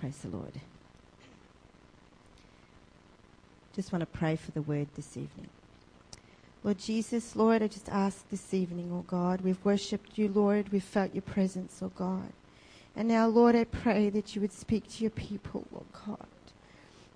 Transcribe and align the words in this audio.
Praise 0.00 0.16
the 0.18 0.28
Lord. 0.28 0.54
Just 3.74 3.92
want 3.92 4.00
to 4.00 4.06
pray 4.06 4.34
for 4.34 4.50
the 4.52 4.62
word 4.62 4.88
this 4.96 5.14
evening. 5.14 5.50
Lord 6.64 6.78
Jesus, 6.78 7.36
Lord, 7.36 7.62
I 7.62 7.68
just 7.68 7.90
ask 7.90 8.26
this 8.30 8.54
evening, 8.54 8.90
oh 8.94 9.04
God, 9.06 9.42
we've 9.42 9.62
worshipped 9.62 10.16
you, 10.16 10.28
Lord, 10.28 10.72
we've 10.72 10.82
felt 10.82 11.14
your 11.14 11.20
presence, 11.20 11.80
oh 11.82 11.92
God. 11.94 12.32
And 12.96 13.08
now, 13.08 13.26
Lord, 13.26 13.54
I 13.54 13.64
pray 13.64 14.08
that 14.08 14.34
you 14.34 14.40
would 14.40 14.54
speak 14.54 14.88
to 14.88 15.04
your 15.04 15.10
people, 15.10 15.66
oh 15.76 15.84
God. 16.06 16.26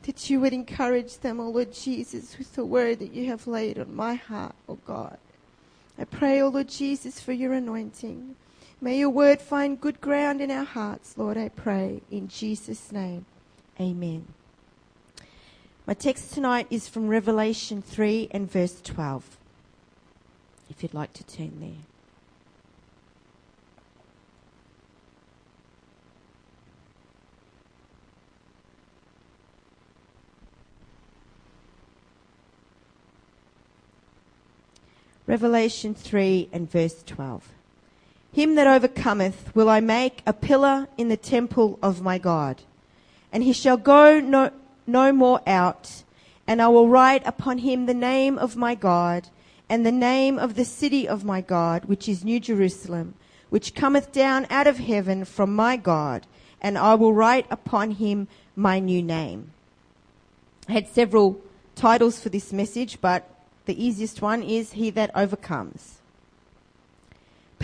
That 0.03 0.29
you 0.29 0.39
would 0.41 0.53
encourage 0.53 1.19
them, 1.19 1.41
oh 1.41 1.49
Lord 1.49 1.73
Jesus, 1.73 2.37
with 2.37 2.55
the 2.55 2.67
word 2.67 2.99
that 2.99 3.15
you 3.15 3.29
have 3.29 3.47
laid 3.47 3.79
on 3.79 3.97
my 3.97 4.15
heart, 4.15 4.55
oh 4.69 4.79
God. 4.87 5.17
I 5.99 6.05
pray, 6.05 6.43
oh 6.43 6.49
Lord 6.49 6.69
Jesus, 6.69 7.19
for 7.19 7.33
your 7.33 7.55
anointing. 7.55 8.37
May 8.85 8.99
your 8.99 9.09
word 9.09 9.41
find 9.41 9.81
good 9.81 10.03
ground 10.03 10.43
in 10.43 10.51
our 10.51 10.67
hearts, 10.67 11.17
Lord, 11.17 11.39
I 11.39 11.49
pray. 11.49 12.03
In 12.11 12.29
Jesus' 12.29 12.93
name, 12.93 13.25
amen. 13.81 14.27
My 15.87 15.95
text 15.95 16.35
tonight 16.35 16.67
is 16.69 16.87
from 16.87 17.09
Revelation 17.09 17.81
3 17.81 18.29
and 18.31 18.53
verse 18.53 18.83
12. 18.83 19.39
If 20.69 20.83
you'd 20.83 20.93
like 20.93 21.15
to 21.15 21.25
turn 21.25 21.61
there. 21.61 21.71
Revelation 35.27 35.95
3 35.95 36.51
and 36.53 36.71
verse 36.71 37.03
12. 37.07 37.49
Him 38.35 38.57
that 38.57 38.67
overcometh 38.67 39.55
will 39.55 39.69
I 39.71 39.79
make 39.79 40.21
a 40.27 40.33
pillar 40.33 40.89
in 40.99 41.09
the 41.09 41.17
temple 41.17 41.79
of 41.81 42.03
my 42.03 42.19
God, 42.19 42.63
and 43.33 43.45
he 43.45 43.53
shall 43.53 43.77
go 43.77 44.19
no, 44.19 44.51
no 44.89 45.13
more 45.13 45.41
out, 45.47 46.03
and 46.45 46.61
I 46.61 46.67
will 46.67 46.89
write 46.89 47.23
upon 47.25 47.59
him 47.59 47.87
the 47.87 47.95
name 47.95 48.37
of 48.37 48.57
my 48.57 48.75
God, 48.75 49.29
and 49.69 49.87
the 49.87 49.93
name 49.93 50.37
of 50.37 50.57
the 50.57 50.65
city 50.65 51.07
of 51.07 51.25
my 51.25 51.41
God, 51.41 51.85
which 51.85 52.09
is 52.09 52.25
New 52.25 52.41
Jerusalem, 52.41 53.15
which 53.51 53.77
cometh 53.77 54.11
down 54.11 54.49
out 54.51 54.67
of 54.67 54.79
heaven 54.79 55.25
from 55.25 55.55
my 55.55 55.77
God, 55.77 56.27
and 56.61 56.77
I 56.77 56.97
will 56.97 57.15
write 57.15 57.47
upon 57.53 57.93
him 57.93 58.27
my 58.57 58.81
new 58.81 59.01
name. 59.01 59.53
I 60.69 60.73
had 60.73 60.89
several 60.89 61.41
titles 61.77 62.19
for 62.19 62.31
this 62.31 62.53
message, 62.53 63.01
but 63.01 63.31
the 63.67 63.81
easiest 63.81 64.21
one 64.21 64.43
is 64.43 64.73
He 64.73 64.91
that 64.91 65.13
overcomes. 65.15 66.01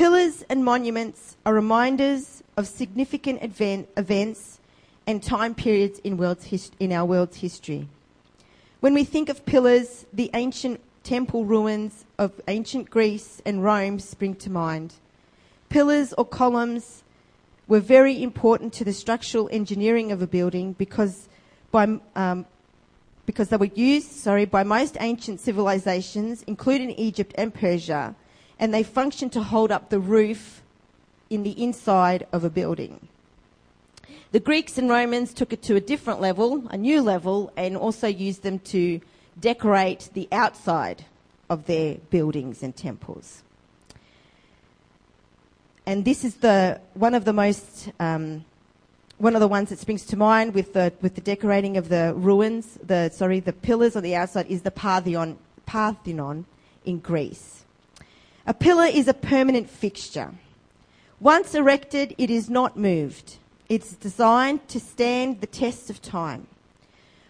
Pillars 0.00 0.46
and 0.48 0.64
monuments 0.64 1.36
are 1.44 1.52
reminders 1.52 2.42
of 2.56 2.66
significant 2.66 3.42
event, 3.42 3.86
events 3.98 4.58
and 5.06 5.22
time 5.22 5.54
periods 5.54 5.98
in, 5.98 6.18
in 6.78 6.90
our 6.90 7.04
world's 7.04 7.36
history. 7.36 7.86
When 8.80 8.94
we 8.94 9.04
think 9.04 9.28
of 9.28 9.44
pillars, 9.44 10.06
the 10.10 10.30
ancient 10.32 10.80
temple 11.02 11.44
ruins 11.44 12.06
of 12.18 12.32
ancient 12.48 12.88
Greece 12.88 13.42
and 13.44 13.62
Rome 13.62 13.98
spring 13.98 14.34
to 14.36 14.48
mind. 14.48 14.94
Pillars 15.68 16.14
or 16.14 16.24
columns 16.24 17.02
were 17.68 17.80
very 17.80 18.22
important 18.22 18.72
to 18.72 18.86
the 18.86 18.94
structural 18.94 19.50
engineering 19.52 20.12
of 20.12 20.22
a 20.22 20.26
building 20.26 20.72
because 20.78 21.28
by, 21.70 22.00
um, 22.16 22.46
because 23.26 23.50
they 23.50 23.58
were 23.58 23.74
used, 23.74 24.12
sorry, 24.12 24.46
by 24.46 24.62
most 24.62 24.96
ancient 24.98 25.40
civilizations, 25.40 26.42
including 26.46 26.92
Egypt 26.92 27.34
and 27.36 27.52
Persia, 27.52 28.14
and 28.60 28.72
they 28.72 28.82
function 28.82 29.30
to 29.30 29.42
hold 29.42 29.72
up 29.72 29.88
the 29.88 29.98
roof 29.98 30.62
in 31.30 31.42
the 31.42 31.60
inside 31.60 32.26
of 32.30 32.44
a 32.44 32.50
building. 32.50 33.08
The 34.32 34.38
Greeks 34.38 34.78
and 34.78 34.88
Romans 34.88 35.32
took 35.32 35.52
it 35.52 35.62
to 35.62 35.74
a 35.74 35.80
different 35.80 36.20
level, 36.20 36.68
a 36.70 36.76
new 36.76 37.00
level, 37.00 37.52
and 37.56 37.76
also 37.76 38.06
used 38.06 38.42
them 38.42 38.60
to 38.60 39.00
decorate 39.40 40.10
the 40.12 40.28
outside 40.30 41.06
of 41.48 41.66
their 41.66 41.96
buildings 42.10 42.62
and 42.62 42.76
temples. 42.76 43.42
And 45.86 46.04
this 46.04 46.22
is 46.22 46.36
the 46.36 46.80
one 46.94 47.14
of 47.14 47.24
the 47.24 47.32
most 47.32 47.90
um, 47.98 48.44
one 49.18 49.34
of 49.34 49.40
the 49.40 49.48
ones 49.48 49.70
that 49.70 49.78
springs 49.78 50.04
to 50.06 50.16
mind 50.16 50.54
with 50.54 50.74
the 50.74 50.92
with 51.00 51.14
the 51.14 51.20
decorating 51.20 51.76
of 51.76 51.88
the 51.88 52.12
ruins, 52.14 52.78
the 52.84 53.08
sorry, 53.08 53.40
the 53.40 53.52
pillars 53.52 53.96
on 53.96 54.02
the 54.02 54.14
outside 54.14 54.46
is 54.48 54.62
the 54.62 54.70
Parthenon, 54.70 55.38
Parthenon 55.66 56.44
in 56.84 56.98
Greece. 56.98 57.59
A 58.46 58.54
pillar 58.54 58.86
is 58.86 59.06
a 59.06 59.14
permanent 59.14 59.68
fixture. 59.68 60.32
Once 61.20 61.54
erected, 61.54 62.14
it 62.16 62.30
is 62.30 62.48
not 62.48 62.76
moved. 62.76 63.36
It's 63.68 63.92
designed 63.92 64.66
to 64.68 64.80
stand 64.80 65.40
the 65.40 65.46
test 65.46 65.90
of 65.90 66.00
time. 66.00 66.46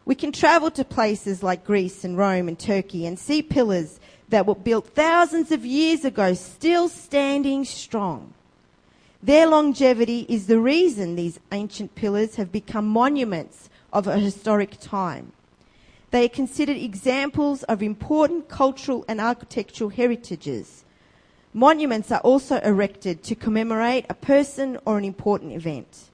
We 0.05 0.15
can 0.15 0.33
travel 0.33 0.71
to 0.71 0.85
places 0.85 1.43
like 1.43 1.65
Greece 1.65 2.05
and 2.05 2.17
Rome 2.17 2.49
and 2.49 2.59
Turkey 2.59 3.07
and 3.07 3.19
see 3.19 3.43
pillars 3.43 3.99
that 4.29 4.47
were 4.47 4.55
built 4.55 4.95
thousands 4.95 5.51
of 5.51 5.67
years 5.67 6.05
ago 6.05 6.35
still 6.35 6.89
standing 6.89 7.65
strong. 7.65 8.33
Their 9.23 9.47
longevity 9.47 10.25
is 10.29 10.47
the 10.47 10.61
reason 10.61 11.15
these 11.15 11.41
ancient 11.53 11.95
pillars 11.95 12.37
have 12.37 12.51
become 12.51 12.89
monuments 12.89 13.69
of 13.93 14.07
a 14.07 14.19
historic 14.19 14.79
time. 14.81 15.33
They 16.11 16.25
are 16.25 16.29
considered 16.29 16.77
examples 16.77 17.65
of 17.65 17.83
important 17.83 18.49
cultural 18.49 19.05
and 19.09 19.21
architectural 19.21 19.91
heritages. 19.91 20.85
Monuments 21.53 22.13
are 22.13 22.21
also 22.21 22.59
erected 22.59 23.25
to 23.25 23.35
commemorate 23.35 24.07
a 24.09 24.15
person 24.15 24.79
or 24.85 24.99
an 24.99 25.05
important 25.05 25.53
event. 25.53 26.11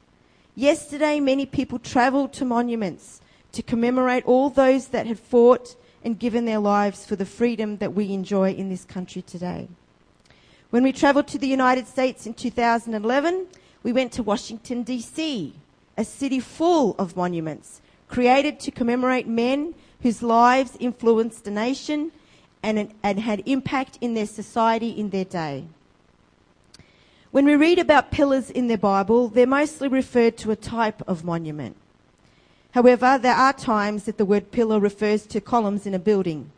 Yesterday, 0.55 1.21
many 1.21 1.45
people 1.45 1.79
travelled 1.79 2.33
to 2.35 2.47
monuments 2.47 3.21
to 3.53 3.63
commemorate 3.63 4.25
all 4.25 4.49
those 4.49 4.89
that 4.89 5.07
had 5.07 5.19
fought 5.19 5.77
and 6.03 6.19
given 6.19 6.47
their 6.47 6.59
lives 6.59 7.05
for 7.05 7.17
the 7.17 7.27
freedom 7.27 7.77
that 7.79 7.93
we 7.93 8.15
enjoy 8.15 8.53
in 8.53 8.71
this 8.71 8.87
country 8.87 9.21
today. 9.21 9.69
When 10.71 10.83
we 10.83 10.93
traveled 10.93 11.29
to 11.29 11.39
the 11.39 11.49
United 11.49 11.87
States 11.87 12.27
in 12.27 12.33
2011, 12.33 13.47
we 13.83 13.93
went 13.93 14.13
to 14.13 14.23
Washington, 14.23 14.85
D.C., 14.85 15.53
a 15.99 16.05
city 16.05 16.41
full 16.41 16.95
of 16.99 17.15
monuments 17.15 17.83
created 18.09 18.59
to 18.61 18.71
commemorate 18.71 19.27
men 19.27 19.75
whose 20.03 20.23
lives 20.23 20.77
influenced 20.81 21.47
a 21.47 21.51
nation 21.51 22.13
and, 22.67 22.93
and 23.03 23.21
had 23.21 23.43
impact 23.47 23.97
in 24.01 24.15
their 24.15 24.27
society 24.27 24.91
in 24.91 25.11
their 25.11 25.25
day. 25.25 25.65
When 27.31 27.47
we 27.47 27.55
read 27.55 27.79
about 27.79 28.11
pillars 28.11 28.51
in 28.51 28.67
the 28.67 28.77
Bible, 28.77 29.29
they're 29.29 29.47
mostly 29.47 29.89
referred 29.89 30.37
to 30.39 30.51
a 30.51 30.57
type 30.57 31.01
of 31.07 31.25
monument. 31.25 31.77
However, 32.73 33.19
there 33.19 33.35
are 33.35 33.53
times 33.53 34.05
that 34.05 34.19
the 34.19 34.25
word 34.25 34.51
pillar 34.51 34.81
refers 34.81 35.27
to 35.27 35.41
columns 35.41 35.87
in 35.87 35.95
a 35.95 35.99
building 35.99 36.51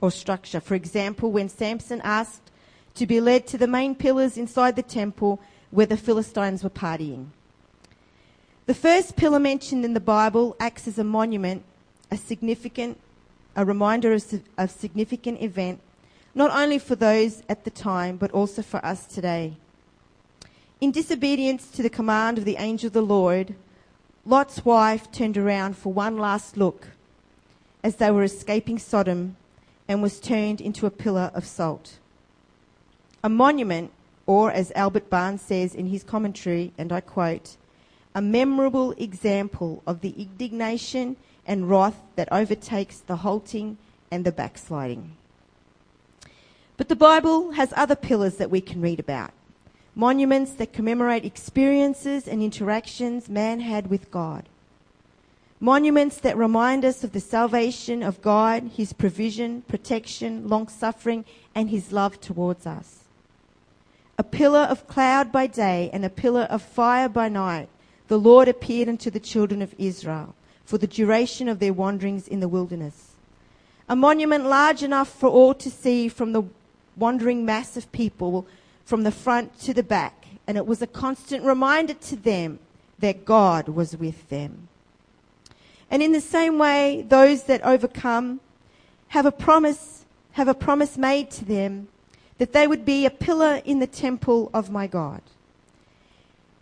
or 0.00 0.10
structure. 0.10 0.60
For 0.60 0.74
example, 0.74 1.30
when 1.30 1.48
Samson 1.48 2.00
asked 2.02 2.50
to 2.96 3.06
be 3.06 3.20
led 3.20 3.46
to 3.46 3.58
the 3.58 3.68
main 3.68 3.94
pillars 3.94 4.36
inside 4.36 4.74
the 4.74 4.82
temple 4.82 5.40
where 5.70 5.86
the 5.86 5.96
Philistines 5.96 6.64
were 6.64 6.70
partying. 6.70 7.26
The 8.66 8.74
first 8.74 9.14
pillar 9.16 9.38
mentioned 9.38 9.84
in 9.84 9.94
the 9.94 10.00
Bible 10.00 10.56
acts 10.58 10.88
as 10.88 10.98
a 10.98 11.04
monument, 11.04 11.62
a 12.10 12.16
significant, 12.16 12.98
a 13.56 13.64
reminder 13.64 14.12
of 14.12 14.42
a 14.58 14.68
significant 14.68 15.42
event, 15.42 15.80
not 16.34 16.50
only 16.50 16.78
for 16.78 16.94
those 16.94 17.42
at 17.48 17.64
the 17.64 17.70
time, 17.70 18.18
but 18.18 18.30
also 18.30 18.60
for 18.60 18.84
us 18.84 19.06
today. 19.06 19.54
In 20.78 20.92
disobedience 20.92 21.70
to 21.70 21.82
the 21.82 21.88
command 21.88 22.36
of 22.36 22.44
the 22.44 22.58
angel 22.58 22.88
of 22.88 22.92
the 22.92 23.00
Lord, 23.00 23.54
Lot's 24.26 24.62
wife 24.64 25.10
turned 25.10 25.38
around 25.38 25.78
for 25.78 25.90
one 25.90 26.18
last 26.18 26.58
look 26.58 26.88
as 27.82 27.96
they 27.96 28.10
were 28.10 28.24
escaping 28.24 28.78
Sodom 28.78 29.36
and 29.88 30.02
was 30.02 30.20
turned 30.20 30.60
into 30.60 30.84
a 30.84 30.90
pillar 30.90 31.30
of 31.32 31.46
salt. 31.46 31.98
A 33.24 33.30
monument, 33.30 33.90
or 34.26 34.50
as 34.50 34.70
Albert 34.76 35.08
Barnes 35.08 35.40
says 35.40 35.74
in 35.74 35.86
his 35.86 36.04
commentary, 36.04 36.72
and 36.76 36.92
I 36.92 37.00
quote, 37.00 37.56
a 38.14 38.20
memorable 38.20 38.92
example 38.92 39.82
of 39.86 40.00
the 40.00 40.10
indignation 40.10 41.16
and 41.46 41.70
wrath 41.70 42.00
that 42.16 42.28
overtakes 42.32 42.98
the 42.98 43.16
halting 43.16 43.78
and 44.10 44.24
the 44.24 44.32
backsliding. 44.32 45.12
But 46.76 46.88
the 46.88 46.96
Bible 46.96 47.52
has 47.52 47.72
other 47.76 47.96
pillars 47.96 48.36
that 48.36 48.50
we 48.50 48.60
can 48.60 48.80
read 48.80 49.00
about. 49.00 49.32
Monuments 49.94 50.52
that 50.52 50.72
commemorate 50.72 51.24
experiences 51.24 52.28
and 52.28 52.42
interactions 52.42 53.28
man 53.28 53.60
had 53.60 53.88
with 53.88 54.10
God. 54.10 54.48
Monuments 55.58 56.18
that 56.18 56.36
remind 56.36 56.84
us 56.84 57.02
of 57.02 57.12
the 57.12 57.20
salvation 57.20 58.02
of 58.02 58.20
God, 58.20 58.72
His 58.76 58.92
provision, 58.92 59.62
protection, 59.62 60.48
long 60.48 60.68
suffering, 60.68 61.24
and 61.54 61.70
His 61.70 61.92
love 61.92 62.20
towards 62.20 62.66
us 62.66 62.96
a 64.18 64.24
pillar 64.24 64.60
of 64.60 64.86
cloud 64.86 65.30
by 65.30 65.46
day 65.46 65.90
and 65.92 66.04
a 66.04 66.10
pillar 66.10 66.42
of 66.42 66.62
fire 66.62 67.08
by 67.08 67.28
night, 67.28 67.68
the 68.08 68.18
Lord 68.18 68.48
appeared 68.48 68.88
unto 68.88 69.10
the 69.10 69.20
children 69.20 69.60
of 69.60 69.74
Israel 69.78 70.34
for 70.66 70.76
the 70.76 70.86
duration 70.86 71.48
of 71.48 71.60
their 71.60 71.72
wanderings 71.72 72.28
in 72.28 72.40
the 72.40 72.48
wilderness. 72.48 73.12
A 73.88 73.96
monument 73.96 74.46
large 74.46 74.82
enough 74.82 75.08
for 75.08 75.28
all 75.28 75.54
to 75.54 75.70
see 75.70 76.08
from 76.08 76.32
the 76.32 76.42
wandering 76.96 77.44
mass 77.44 77.76
of 77.76 77.90
people 77.92 78.46
from 78.84 79.04
the 79.04 79.12
front 79.12 79.58
to 79.60 79.72
the 79.72 79.82
back. 79.82 80.26
And 80.46 80.56
it 80.56 80.66
was 80.66 80.82
a 80.82 80.86
constant 80.86 81.44
reminder 81.44 81.94
to 81.94 82.16
them 82.16 82.58
that 82.98 83.24
God 83.24 83.68
was 83.68 83.96
with 83.96 84.28
them. 84.28 84.68
And 85.88 86.02
in 86.02 86.12
the 86.12 86.20
same 86.20 86.58
way, 86.58 87.04
those 87.08 87.44
that 87.44 87.62
overcome 87.64 88.40
have 89.08 89.26
a 89.26 89.32
promise, 89.32 90.04
have 90.32 90.48
a 90.48 90.54
promise 90.54 90.98
made 90.98 91.30
to 91.32 91.44
them 91.44 91.88
that 92.38 92.52
they 92.52 92.66
would 92.66 92.84
be 92.84 93.06
a 93.06 93.10
pillar 93.10 93.62
in 93.64 93.78
the 93.78 93.86
temple 93.86 94.50
of 94.52 94.70
my 94.70 94.88
God. 94.88 95.22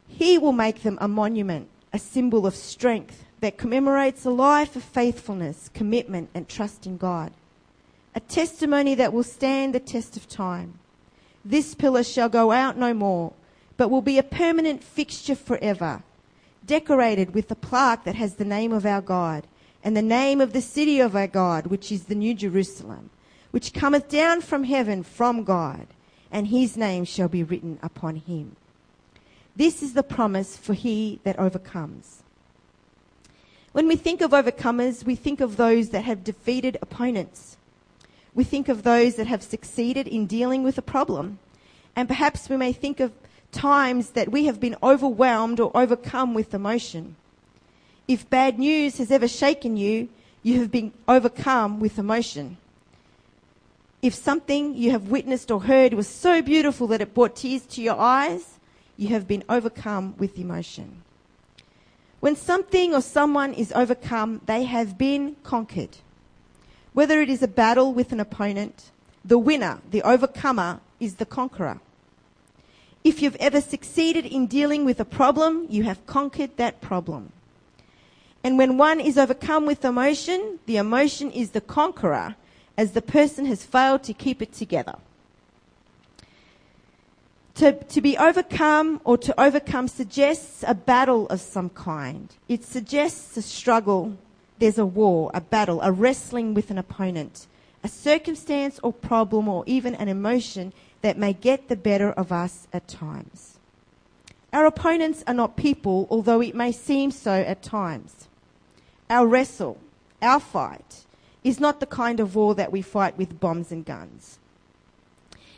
He 0.08 0.36
will 0.36 0.52
make 0.52 0.82
them 0.82 0.98
a 1.00 1.08
monument, 1.08 1.68
a 1.92 1.98
symbol 1.98 2.46
of 2.46 2.54
strength 2.54 3.23
that 3.44 3.58
commemorates 3.58 4.24
a 4.24 4.30
life 4.30 4.74
of 4.74 4.82
faithfulness, 4.82 5.68
commitment, 5.74 6.30
and 6.32 6.48
trust 6.48 6.86
in 6.86 6.96
God. 6.96 7.30
A 8.14 8.20
testimony 8.20 8.94
that 8.94 9.12
will 9.12 9.22
stand 9.22 9.74
the 9.74 9.80
test 9.80 10.16
of 10.16 10.26
time. 10.26 10.78
This 11.44 11.74
pillar 11.74 12.04
shall 12.04 12.30
go 12.30 12.52
out 12.52 12.78
no 12.78 12.94
more, 12.94 13.34
but 13.76 13.90
will 13.90 14.00
be 14.00 14.16
a 14.16 14.22
permanent 14.22 14.82
fixture 14.82 15.34
forever, 15.34 16.02
decorated 16.64 17.34
with 17.34 17.50
a 17.50 17.54
plaque 17.54 18.04
that 18.04 18.14
has 18.14 18.36
the 18.36 18.46
name 18.46 18.72
of 18.72 18.86
our 18.86 19.02
God 19.02 19.46
and 19.82 19.94
the 19.94 20.00
name 20.00 20.40
of 20.40 20.54
the 20.54 20.62
city 20.62 20.98
of 20.98 21.14
our 21.14 21.26
God, 21.26 21.66
which 21.66 21.92
is 21.92 22.04
the 22.04 22.14
New 22.14 22.32
Jerusalem, 22.32 23.10
which 23.50 23.74
cometh 23.74 24.08
down 24.08 24.40
from 24.40 24.64
heaven 24.64 25.02
from 25.02 25.44
God, 25.44 25.86
and 26.32 26.46
his 26.46 26.78
name 26.78 27.04
shall 27.04 27.28
be 27.28 27.42
written 27.42 27.78
upon 27.82 28.16
him. 28.16 28.56
This 29.54 29.82
is 29.82 29.92
the 29.92 30.02
promise 30.02 30.56
for 30.56 30.72
he 30.72 31.20
that 31.24 31.38
overcomes. 31.38 32.23
When 33.74 33.88
we 33.88 33.96
think 33.96 34.20
of 34.20 34.30
overcomers, 34.30 35.02
we 35.02 35.16
think 35.16 35.40
of 35.40 35.56
those 35.56 35.88
that 35.88 36.02
have 36.02 36.22
defeated 36.22 36.78
opponents. 36.80 37.56
We 38.32 38.44
think 38.44 38.68
of 38.68 38.84
those 38.84 39.16
that 39.16 39.26
have 39.26 39.42
succeeded 39.42 40.06
in 40.06 40.26
dealing 40.26 40.62
with 40.62 40.78
a 40.78 40.82
problem. 40.82 41.40
And 41.96 42.06
perhaps 42.06 42.48
we 42.48 42.56
may 42.56 42.72
think 42.72 43.00
of 43.00 43.10
times 43.50 44.10
that 44.10 44.30
we 44.30 44.44
have 44.44 44.60
been 44.60 44.76
overwhelmed 44.80 45.58
or 45.58 45.76
overcome 45.76 46.34
with 46.34 46.54
emotion. 46.54 47.16
If 48.06 48.30
bad 48.30 48.60
news 48.60 48.98
has 48.98 49.10
ever 49.10 49.26
shaken 49.26 49.76
you, 49.76 50.08
you 50.44 50.60
have 50.60 50.70
been 50.70 50.92
overcome 51.08 51.80
with 51.80 51.98
emotion. 51.98 52.58
If 54.02 54.14
something 54.14 54.76
you 54.76 54.92
have 54.92 55.08
witnessed 55.08 55.50
or 55.50 55.62
heard 55.62 55.94
was 55.94 56.06
so 56.06 56.42
beautiful 56.42 56.86
that 56.86 57.00
it 57.00 57.12
brought 57.12 57.34
tears 57.34 57.66
to 57.70 57.82
your 57.82 57.98
eyes, 57.98 58.60
you 58.96 59.08
have 59.08 59.26
been 59.26 59.42
overcome 59.48 60.14
with 60.16 60.38
emotion. 60.38 61.03
When 62.24 62.36
something 62.36 62.94
or 62.94 63.02
someone 63.02 63.52
is 63.52 63.70
overcome, 63.72 64.40
they 64.46 64.64
have 64.64 64.96
been 64.96 65.36
conquered. 65.42 65.98
Whether 66.94 67.20
it 67.20 67.28
is 67.28 67.42
a 67.42 67.46
battle 67.46 67.92
with 67.92 68.12
an 68.12 68.20
opponent, 68.20 68.92
the 69.22 69.36
winner, 69.36 69.82
the 69.90 70.00
overcomer, 70.00 70.80
is 70.98 71.16
the 71.16 71.26
conqueror. 71.26 71.80
If 73.04 73.20
you've 73.20 73.36
ever 73.36 73.60
succeeded 73.60 74.24
in 74.24 74.46
dealing 74.46 74.86
with 74.86 75.00
a 75.00 75.04
problem, 75.04 75.66
you 75.68 75.82
have 75.82 76.06
conquered 76.06 76.56
that 76.56 76.80
problem. 76.80 77.30
And 78.42 78.56
when 78.56 78.78
one 78.78 79.00
is 79.00 79.18
overcome 79.18 79.66
with 79.66 79.84
emotion, 79.84 80.60
the 80.64 80.78
emotion 80.78 81.30
is 81.30 81.50
the 81.50 81.60
conqueror 81.60 82.36
as 82.78 82.92
the 82.92 83.02
person 83.02 83.44
has 83.44 83.66
failed 83.66 84.02
to 84.04 84.14
keep 84.14 84.40
it 84.40 84.54
together. 84.54 84.96
To, 87.56 87.72
to 87.72 88.00
be 88.00 88.18
overcome 88.18 89.00
or 89.04 89.16
to 89.18 89.40
overcome 89.40 89.86
suggests 89.86 90.64
a 90.66 90.74
battle 90.74 91.28
of 91.28 91.40
some 91.40 91.70
kind. 91.70 92.34
It 92.48 92.64
suggests 92.64 93.36
a 93.36 93.42
struggle. 93.42 94.16
There's 94.58 94.78
a 94.78 94.86
war, 94.86 95.30
a 95.32 95.40
battle, 95.40 95.80
a 95.80 95.92
wrestling 95.92 96.54
with 96.54 96.70
an 96.72 96.78
opponent, 96.78 97.46
a 97.84 97.88
circumstance 97.88 98.80
or 98.82 98.92
problem 98.92 99.48
or 99.48 99.62
even 99.66 99.94
an 99.94 100.08
emotion 100.08 100.72
that 101.02 101.16
may 101.16 101.32
get 101.32 101.68
the 101.68 101.76
better 101.76 102.10
of 102.10 102.32
us 102.32 102.66
at 102.72 102.88
times. 102.88 103.58
Our 104.52 104.66
opponents 104.66 105.22
are 105.26 105.34
not 105.34 105.56
people, 105.56 106.08
although 106.10 106.40
it 106.40 106.54
may 106.54 106.72
seem 106.72 107.10
so 107.10 107.32
at 107.32 107.62
times. 107.62 108.28
Our 109.08 109.26
wrestle, 109.26 109.78
our 110.22 110.40
fight, 110.40 111.04
is 111.44 111.60
not 111.60 111.78
the 111.78 111.86
kind 111.86 112.18
of 112.18 112.34
war 112.34 112.54
that 112.54 112.72
we 112.72 112.82
fight 112.82 113.16
with 113.18 113.38
bombs 113.38 113.70
and 113.70 113.84
guns. 113.84 114.38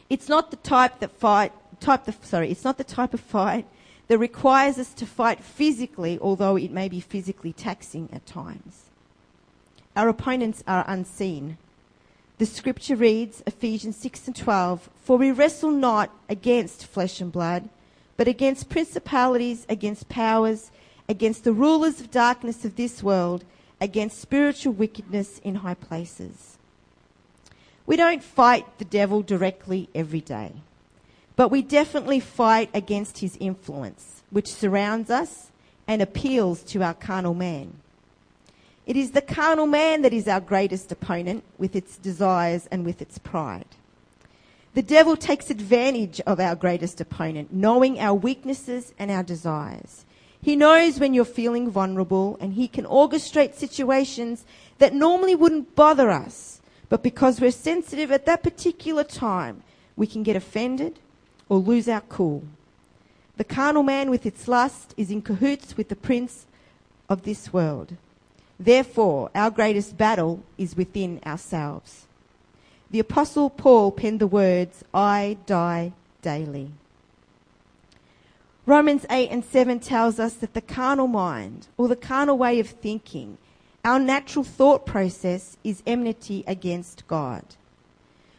It's 0.08 0.28
not 0.28 0.50
the 0.50 0.56
type 0.56 1.00
that 1.00 1.10
fight, 1.10 1.52
type 1.80 2.08
sorry, 2.24 2.50
it's 2.50 2.64
not 2.64 2.78
the 2.78 2.84
type 2.84 3.14
of 3.14 3.20
fight 3.20 3.66
that 4.08 4.18
requires 4.18 4.78
us 4.78 4.92
to 4.94 5.06
fight 5.06 5.40
physically, 5.40 6.18
although 6.20 6.56
it 6.56 6.70
may 6.70 6.88
be 6.88 7.00
physically 7.00 7.52
taxing 7.52 8.08
at 8.12 8.26
times. 8.26 8.84
Our 9.96 10.08
opponents 10.08 10.62
are 10.66 10.84
unseen. 10.86 11.58
The 12.38 12.46
scripture 12.46 12.96
reads, 12.96 13.42
Ephesians 13.46 13.96
6 13.96 14.26
and 14.28 14.36
12, 14.36 14.90
For 15.02 15.16
we 15.16 15.30
wrestle 15.30 15.70
not 15.70 16.10
against 16.28 16.86
flesh 16.86 17.20
and 17.20 17.32
blood, 17.32 17.70
but 18.16 18.28
against 18.28 18.68
principalities, 18.68 19.66
against 19.68 20.08
powers, 20.08 20.70
against 21.08 21.44
the 21.44 21.52
rulers 21.52 22.00
of 22.00 22.10
darkness 22.10 22.64
of 22.64 22.76
this 22.76 23.02
world, 23.02 23.44
against 23.80 24.20
spiritual 24.20 24.72
wickedness 24.74 25.38
in 25.38 25.56
high 25.56 25.74
places. 25.74 26.58
We 27.86 27.96
don't 27.96 28.22
fight 28.22 28.78
the 28.78 28.84
devil 28.84 29.22
directly 29.22 29.88
every 29.94 30.20
day, 30.20 30.52
but 31.36 31.50
we 31.50 31.62
definitely 31.62 32.18
fight 32.18 32.70
against 32.72 33.18
his 33.18 33.36
influence, 33.38 34.22
which 34.30 34.52
surrounds 34.52 35.10
us 35.10 35.50
and 35.86 36.02
appeals 36.02 36.62
to 36.62 36.82
our 36.82 36.94
carnal 36.94 37.34
man. 37.34 37.74
It 38.86 38.96
is 38.96 39.10
the 39.10 39.20
carnal 39.20 39.66
man 39.66 40.02
that 40.02 40.12
is 40.12 40.26
our 40.26 40.40
greatest 40.40 40.90
opponent 40.90 41.44
with 41.58 41.76
its 41.76 41.98
desires 41.98 42.66
and 42.70 42.84
with 42.84 43.02
its 43.02 43.18
pride. 43.18 43.66
The 44.74 44.82
devil 44.82 45.16
takes 45.16 45.50
advantage 45.50 46.20
of 46.26 46.38
our 46.38 46.54
greatest 46.54 47.00
opponent, 47.00 47.52
knowing 47.52 47.98
our 47.98 48.14
weaknesses 48.14 48.94
and 48.98 49.10
our 49.10 49.22
desires. 49.22 50.04
He 50.40 50.54
knows 50.54 51.00
when 51.00 51.14
you're 51.14 51.24
feeling 51.24 51.70
vulnerable 51.70 52.36
and 52.40 52.52
he 52.52 52.68
can 52.68 52.84
orchestrate 52.84 53.54
situations 53.54 54.44
that 54.78 54.94
normally 54.94 55.34
wouldn't 55.34 55.74
bother 55.74 56.10
us. 56.10 56.60
But 56.88 57.02
because 57.02 57.40
we're 57.40 57.50
sensitive 57.50 58.12
at 58.12 58.26
that 58.26 58.42
particular 58.42 59.02
time, 59.02 59.62
we 59.96 60.06
can 60.06 60.22
get 60.22 60.36
offended 60.36 60.98
or 61.48 61.58
lose 61.58 61.88
our 61.88 62.00
cool. 62.02 62.44
The 63.36 63.44
carnal 63.44 63.82
man 63.82 64.10
with 64.10 64.24
its 64.24 64.48
lust 64.48 64.94
is 64.96 65.10
in 65.10 65.22
cahoots 65.22 65.76
with 65.76 65.88
the 65.88 65.96
prince 65.96 66.46
of 67.08 67.22
this 67.22 67.52
world. 67.52 67.96
Therefore, 68.58 69.30
our 69.34 69.50
greatest 69.50 69.96
battle 69.98 70.42
is 70.56 70.76
within 70.76 71.20
ourselves. 71.26 72.06
The 72.90 73.00
apostle 73.00 73.50
Paul 73.50 73.92
penned 73.92 74.20
the 74.20 74.26
words, 74.26 74.84
I 74.94 75.36
die 75.44 75.92
daily. 76.22 76.70
Romans 78.64 79.06
8 79.10 79.30
and 79.30 79.44
7 79.44 79.78
tells 79.80 80.18
us 80.18 80.34
that 80.34 80.54
the 80.54 80.60
carnal 80.60 81.06
mind, 81.06 81.68
or 81.76 81.88
the 81.88 81.96
carnal 81.96 82.38
way 82.38 82.58
of 82.58 82.68
thinking, 82.68 83.38
our 83.84 83.98
natural 84.00 84.44
thought 84.44 84.86
process 84.86 85.56
is 85.62 85.82
enmity 85.86 86.42
against 86.46 87.06
God. 87.06 87.44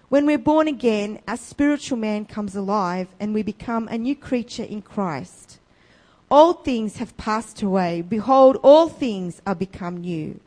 When 0.10 0.26
we're 0.26 0.38
born 0.38 0.68
again, 0.68 1.20
our 1.28 1.38
spiritual 1.38 1.98
man 1.98 2.26
comes 2.26 2.56
alive 2.56 3.08
and 3.20 3.34
we 3.34 3.44
become 3.44 3.88
a 3.88 3.98
new 3.98 4.16
creature 4.16 4.64
in 4.64 4.82
Christ. 4.82 5.60
Old 6.32 6.64
things 6.64 6.98
have 6.98 7.18
passed 7.18 7.62
away. 7.62 8.02
Behold, 8.02 8.58
all 8.64 8.90
things 8.90 9.42
are 9.46 9.56
become 9.56 9.98
new. 9.98 10.40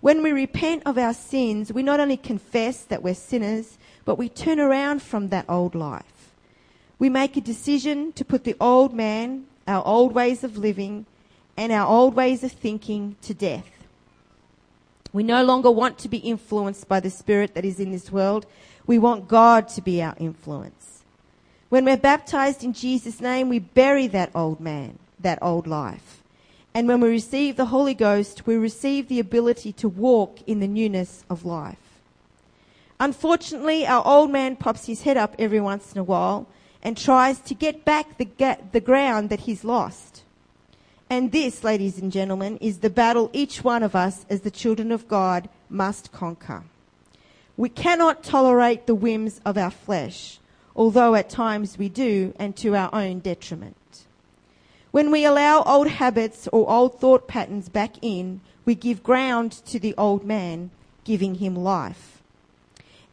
When 0.00 0.22
we 0.22 0.30
repent 0.30 0.82
of 0.86 0.98
our 0.98 1.14
sins, 1.14 1.72
we 1.72 1.82
not 1.82 2.00
only 2.00 2.16
confess 2.16 2.82
that 2.84 3.02
we're 3.02 3.14
sinners, 3.14 3.78
but 4.04 4.18
we 4.18 4.28
turn 4.28 4.60
around 4.60 5.02
from 5.02 5.28
that 5.28 5.46
old 5.48 5.74
life 5.74 6.16
we 6.98 7.08
make 7.08 7.36
a 7.36 7.40
decision 7.40 8.12
to 8.12 8.24
put 8.24 8.44
the 8.44 8.56
old 8.60 8.94
man, 8.94 9.46
our 9.66 9.84
old 9.84 10.14
ways 10.14 10.42
of 10.42 10.56
living, 10.56 11.04
and 11.56 11.72
our 11.72 11.86
old 11.86 12.14
ways 12.14 12.42
of 12.42 12.52
thinking 12.52 13.16
to 13.22 13.34
death. 13.34 13.75
We 15.16 15.22
no 15.22 15.42
longer 15.42 15.70
want 15.70 15.96
to 16.00 16.10
be 16.10 16.18
influenced 16.18 16.88
by 16.88 17.00
the 17.00 17.08
spirit 17.08 17.54
that 17.54 17.64
is 17.64 17.80
in 17.80 17.90
this 17.90 18.12
world. 18.12 18.44
We 18.86 18.98
want 18.98 19.28
God 19.28 19.66
to 19.70 19.80
be 19.80 20.02
our 20.02 20.14
influence. 20.18 21.04
When 21.70 21.86
we're 21.86 21.96
baptized 21.96 22.62
in 22.62 22.74
Jesus' 22.74 23.18
name, 23.18 23.48
we 23.48 23.58
bury 23.58 24.08
that 24.08 24.30
old 24.34 24.60
man, 24.60 24.98
that 25.18 25.38
old 25.40 25.66
life. 25.66 26.22
And 26.74 26.86
when 26.86 27.00
we 27.00 27.08
receive 27.08 27.56
the 27.56 27.72
Holy 27.72 27.94
Ghost, 27.94 28.46
we 28.46 28.56
receive 28.56 29.08
the 29.08 29.18
ability 29.18 29.72
to 29.72 29.88
walk 29.88 30.40
in 30.46 30.60
the 30.60 30.68
newness 30.68 31.24
of 31.30 31.46
life. 31.46 31.98
Unfortunately, 33.00 33.86
our 33.86 34.06
old 34.06 34.30
man 34.30 34.54
pops 34.54 34.84
his 34.84 35.04
head 35.04 35.16
up 35.16 35.34
every 35.38 35.62
once 35.62 35.94
in 35.94 35.98
a 35.98 36.04
while 36.04 36.46
and 36.82 36.94
tries 36.94 37.40
to 37.40 37.54
get 37.54 37.86
back 37.86 38.18
the, 38.18 38.58
the 38.72 38.82
ground 38.82 39.30
that 39.30 39.40
he's 39.40 39.64
lost. 39.64 40.15
And 41.08 41.30
this, 41.30 41.62
ladies 41.62 41.98
and 41.98 42.10
gentlemen, 42.10 42.58
is 42.58 42.78
the 42.78 42.90
battle 42.90 43.30
each 43.32 43.62
one 43.62 43.82
of 43.82 43.94
us 43.94 44.26
as 44.28 44.40
the 44.40 44.50
children 44.50 44.90
of 44.90 45.06
God 45.06 45.48
must 45.70 46.10
conquer. 46.10 46.64
We 47.56 47.68
cannot 47.68 48.24
tolerate 48.24 48.86
the 48.86 48.94
whims 48.94 49.40
of 49.44 49.56
our 49.56 49.70
flesh, 49.70 50.38
although 50.74 51.14
at 51.14 51.30
times 51.30 51.78
we 51.78 51.88
do, 51.88 52.34
and 52.38 52.56
to 52.56 52.74
our 52.74 52.92
own 52.92 53.20
detriment. 53.20 53.76
When 54.90 55.10
we 55.10 55.24
allow 55.24 55.62
old 55.62 55.88
habits 55.88 56.48
or 56.52 56.68
old 56.68 56.98
thought 56.98 57.28
patterns 57.28 57.68
back 57.68 57.96
in, 58.02 58.40
we 58.64 58.74
give 58.74 59.02
ground 59.02 59.52
to 59.66 59.78
the 59.78 59.94
old 59.96 60.24
man, 60.24 60.70
giving 61.04 61.36
him 61.36 61.54
life. 61.54 62.20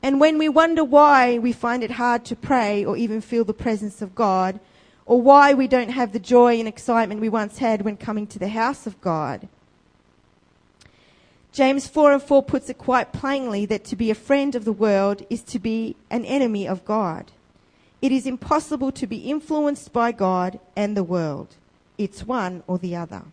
And 0.02 0.20
when 0.20 0.38
we 0.38 0.50
wonder 0.50 0.84
why 0.84 1.38
we 1.38 1.54
find 1.54 1.84
it 1.84 1.92
hard 1.92 2.26
to 2.26 2.36
pray 2.36 2.84
or 2.84 2.98
even 2.98 3.22
feel 3.22 3.46
the 3.46 3.54
presence 3.54 4.02
of 4.02 4.16
God, 4.16 4.60
or 5.06 5.22
why 5.22 5.54
we 5.54 5.68
don't 5.68 5.90
have 5.90 6.14
the 6.14 6.20
joy 6.20 6.60
and 6.60 6.68
excitement 6.68 7.22
we 7.22 7.30
once 7.30 7.58
had 7.58 7.82
when 7.82 7.98
coming 7.98 8.28
to 8.28 8.40
the 8.40 8.50
house 8.50 8.88
of 8.88 9.00
God. 9.02 9.48
James 11.52 11.88
4 11.88 12.14
and 12.14 12.24
4 12.24 12.42
puts 12.44 12.70
it 12.70 12.78
quite 12.78 13.14
plainly 13.14 13.66
that 13.68 13.84
to 13.84 13.96
be 13.96 14.10
a 14.10 14.16
friend 14.16 14.56
of 14.56 14.66
the 14.66 14.74
world 14.74 15.24
is 15.30 15.44
to 15.44 15.60
be 15.60 15.96
an 16.10 16.26
enemy 16.26 16.68
of 16.68 16.84
God. 16.86 17.32
It 18.02 18.12
is 18.12 18.26
impossible 18.26 18.92
to 18.94 19.06
be 19.06 19.30
influenced 19.30 19.94
by 19.94 20.12
God 20.12 20.60
and 20.76 20.98
the 20.98 21.04
world. 21.04 21.56
It's 21.98 22.26
one 22.26 22.64
or 22.66 22.80
the 22.80 22.96
other. 22.96 23.24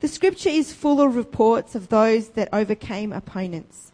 The 0.00 0.08
scripture 0.08 0.50
is 0.50 0.74
full 0.74 1.00
of 1.00 1.16
reports 1.16 1.74
of 1.74 1.88
those 1.88 2.30
that 2.30 2.48
overcame 2.52 3.12
opponents. 3.12 3.91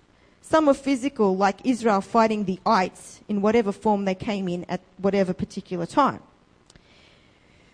Some 0.49 0.65
were 0.65 0.73
physical, 0.73 1.37
like 1.37 1.59
Israel 1.63 2.01
fighting 2.01 2.45
the 2.45 2.59
ites 2.65 3.21
in 3.29 3.43
whatever 3.43 3.71
form 3.71 4.07
they 4.07 4.15
came 4.15 4.49
in 4.49 4.65
at 4.67 4.81
whatever 4.97 5.35
particular 5.35 5.85
time. 5.85 6.21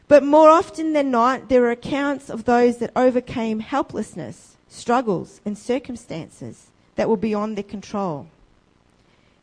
But 0.09 0.25
more 0.25 0.49
often 0.49 0.93
than 0.93 1.13
not, 1.13 1.49
there 1.49 1.65
are 1.67 1.71
accounts 1.71 2.29
of 2.29 2.47
those 2.47 2.79
that 2.79 2.91
overcame 2.97 3.61
helplessness, 3.61 4.57
struggles, 4.69 5.41
and 5.45 5.57
circumstances 5.57 6.73
that 6.97 7.09
were 7.09 7.17
beyond 7.17 7.57
their 7.57 7.63
control. 7.63 8.27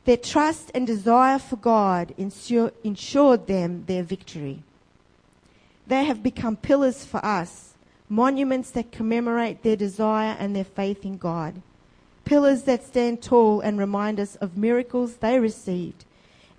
Their 0.04 0.18
trust 0.18 0.70
and 0.76 0.86
desire 0.86 1.40
for 1.40 1.56
God 1.56 2.14
ensured 2.18 3.48
them 3.48 3.86
their 3.86 4.04
victory. 4.04 4.62
They 5.88 6.04
have 6.04 6.22
become 6.22 6.58
pillars 6.58 7.06
for 7.06 7.26
us 7.26 7.76
monuments 8.10 8.72
that 8.72 8.92
commemorate 8.92 9.64
their 9.64 9.78
desire 9.78 10.36
and 10.38 10.54
their 10.54 10.66
faith 10.66 11.06
in 11.06 11.18
God, 11.18 11.62
pillars 12.26 12.64
that 12.64 12.84
stand 12.84 13.22
tall 13.22 13.62
and 13.62 13.78
remind 13.78 14.20
us 14.20 14.36
of 14.38 14.58
miracles 14.58 15.18
they 15.18 15.40
received 15.40 16.06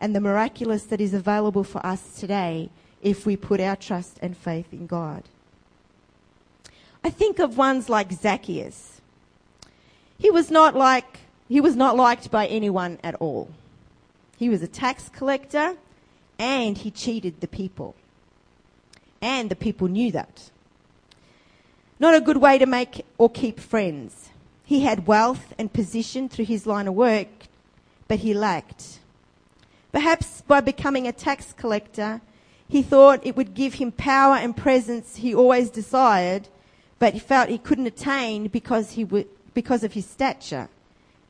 and 0.01 0.15
the 0.15 0.21
miraculous 0.21 0.85
that 0.85 1.01
is 1.01 1.15
available 1.15 1.65
for 1.65 1.85
us 1.87 2.19
today 2.19 2.69
if 3.03 3.25
we 3.25 3.37
put 3.37 3.61
our 3.61 3.77
trust 3.77 4.19
and 4.21 4.37
faith 4.37 4.73
in 4.73 4.87
God. 4.87 5.23
I 7.05 7.11
think 7.11 7.39
of 7.39 7.57
ones 7.57 7.89
like 7.89 8.13
Zacchaeus. 8.13 9.01
He 10.19 10.31
was 10.31 10.51
not 10.51 10.75
like 10.77 11.21
he 11.49 11.61
was 11.61 11.77
not 11.77 11.97
liked 11.97 12.31
by 12.31 12.47
anyone 12.47 12.99
at 13.05 13.15
all. 13.17 13.51
He 14.39 14.49
was 14.49 14.63
a 14.63 14.69
tax 14.69 15.09
collector 15.09 15.77
and 16.39 16.79
he 16.79 16.91
cheated 16.91 17.41
the 17.41 17.49
people. 17.49 17.95
And 19.21 19.51
the 19.51 19.57
people 19.57 19.87
knew 19.87 20.11
that. 20.13 20.51
Not 22.01 22.15
a 22.15 22.21
good 22.21 22.39
way 22.39 22.59
to 22.59 22.67
make 22.67 23.05
or 23.19 23.31
keep 23.31 23.61
friends. 23.61 24.31
He 24.73 24.81
had 24.81 25.07
wealth 25.07 25.53
and 25.59 25.71
position 25.71 26.31
through 26.31 26.47
his 26.47 26.67
line 26.67 26.89
of 26.89 26.95
work, 26.95 27.29
but 28.09 28.21
he 28.21 28.33
lacked. 28.33 29.01
Perhaps 29.93 30.41
by 30.49 30.63
becoming 30.63 31.07
a 31.07 31.13
tax 31.13 31.53
collector, 31.53 32.23
he 32.71 32.81
thought 32.81 33.21
it 33.27 33.37
would 33.37 33.53
give 33.53 33.75
him 33.75 33.93
power 33.93 34.37
and 34.37 34.57
presence 34.57 35.17
he 35.17 35.35
always 35.35 35.69
desired, 35.69 36.49
but 36.99 37.13
he 37.13 37.19
felt 37.19 37.51
he 37.51 37.59
couldn't 37.59 37.87
attain 37.87 38.47
because, 38.47 38.93
he 38.93 39.05
w- 39.05 39.29
because 39.53 39.85
of 39.85 39.93
his 39.93 40.07
stature. 40.07 40.71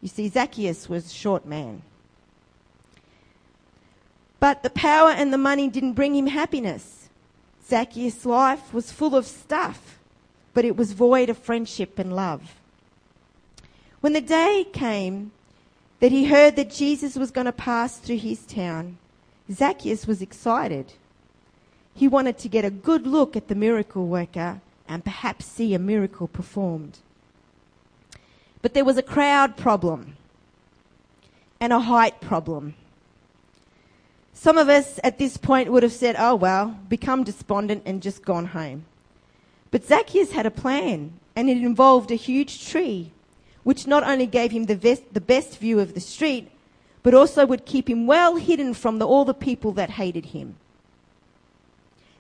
You 0.01 0.07
see, 0.07 0.29
Zacchaeus 0.29 0.89
was 0.89 1.07
a 1.07 1.13
short 1.13 1.45
man. 1.45 1.83
But 4.39 4.63
the 4.63 4.71
power 4.71 5.11
and 5.11 5.33
the 5.33 5.37
money 5.51 5.67
didn't 5.67 5.95
bring 5.95 6.15
him 6.15 6.29
happiness. 6.29 7.09
Zacchaeus' 7.67 8.25
life 8.25 8.73
was 8.73 8.93
full 8.93 9.17
of 9.17 9.27
stuff 9.27 9.99
but 10.55 10.65
it 10.65 10.77
was 10.77 10.93
void 10.93 11.31
of 11.31 11.39
friendship 11.39 11.99
and 11.99 12.15
love. 12.15 12.62
When 14.03 14.15
the 14.15 14.21
day 14.21 14.67
came 14.73 15.31
that 16.01 16.11
he 16.11 16.25
heard 16.25 16.57
that 16.57 16.73
Jesus 16.73 17.15
was 17.15 17.31
going 17.31 17.45
to 17.45 17.53
pass 17.53 17.99
through 17.99 18.19
his 18.19 18.45
town, 18.45 18.99
Zacchaeus 19.49 20.09
was 20.09 20.21
excited. 20.21 20.95
He 21.95 22.09
wanted 22.09 22.37
to 22.39 22.49
get 22.49 22.65
a 22.65 22.71
good 22.71 23.07
look 23.07 23.37
at 23.37 23.47
the 23.47 23.55
miracle 23.55 24.09
worker 24.09 24.61
and 24.89 25.05
perhaps 25.05 25.45
see 25.45 25.73
a 25.73 25.79
miracle 25.79 26.27
performed. 26.27 26.99
But 28.61 28.75
there 28.75 28.85
was 28.85 28.97
a 28.97 29.05
crowd 29.05 29.57
problem 29.57 30.17
and 31.61 31.73
a 31.73 31.79
height 31.79 32.21
problem. 32.21 32.75
Some 34.33 34.59
of 34.59 34.69
us 34.69 34.99
at 35.05 35.19
this 35.19 35.37
point 35.37 35.71
would 35.71 35.85
have 35.85 35.93
said, 35.93 36.17
oh 36.19 36.35
well, 36.35 36.77
become 36.89 37.23
despondent 37.23 37.85
and 37.87 38.03
just 38.03 38.25
gone 38.25 38.47
home. 38.47 38.85
But 39.71 39.85
Zacchaeus 39.85 40.33
had 40.33 40.45
a 40.45 40.51
plan, 40.51 41.13
and 41.37 41.49
it 41.49 41.59
involved 41.59 42.11
a 42.11 42.17
huge 42.17 42.67
tree, 42.69 43.13
which 43.64 43.87
not 43.87 44.02
only 44.02 44.26
gave 44.26 44.50
him 44.50 44.66
the 44.66 44.76
best, 44.76 45.02
the 45.12 45.21
best 45.21 45.59
view 45.59 45.78
of 45.78 45.95
the 45.95 46.00
street, 46.00 46.50
but 47.02 47.14
also 47.14 47.47
would 47.47 47.66
keep 47.66 47.88
him 47.88 48.07
well 48.07 48.37
hidden 48.37 48.75
from 48.75 48.99
the, 48.99 49.07
all 49.07 49.25
the 49.25 49.35
people 49.35 49.73
that 49.73 49.90
hated 49.90 50.26
him. 50.26 50.57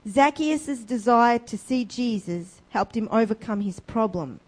Zacchaeus' 0.08 0.80
desire 0.80 1.38
to 1.38 1.56
see 1.56 1.84
Jesus 1.84 2.60
helped 2.70 2.96
him 2.96 3.08
overcome 3.12 3.60
his 3.60 3.78
problem, 3.78 4.40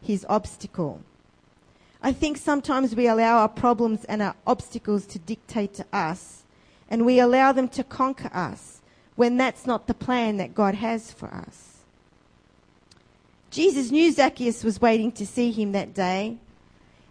his 0.00 0.24
obstacle. 0.28 1.02
I 2.02 2.12
think 2.12 2.36
sometimes 2.36 2.96
we 2.96 3.06
allow 3.06 3.38
our 3.38 3.48
problems 3.48 4.04
and 4.04 4.22
our 4.22 4.34
obstacles 4.46 5.06
to 5.06 5.18
dictate 5.18 5.74
to 5.74 5.86
us, 5.92 6.42
and 6.88 7.04
we 7.04 7.20
allow 7.20 7.52
them 7.52 7.68
to 7.68 7.84
conquer 7.84 8.30
us 8.34 8.80
when 9.14 9.36
that's 9.36 9.66
not 9.66 9.86
the 9.86 9.94
plan 9.94 10.38
that 10.38 10.54
God 10.54 10.74
has 10.74 11.12
for 11.12 11.28
us. 11.28 11.71
Jesus 13.52 13.90
knew 13.90 14.10
Zacchaeus 14.10 14.64
was 14.64 14.80
waiting 14.80 15.12
to 15.12 15.26
see 15.26 15.52
him 15.52 15.72
that 15.72 15.92
day 15.92 16.38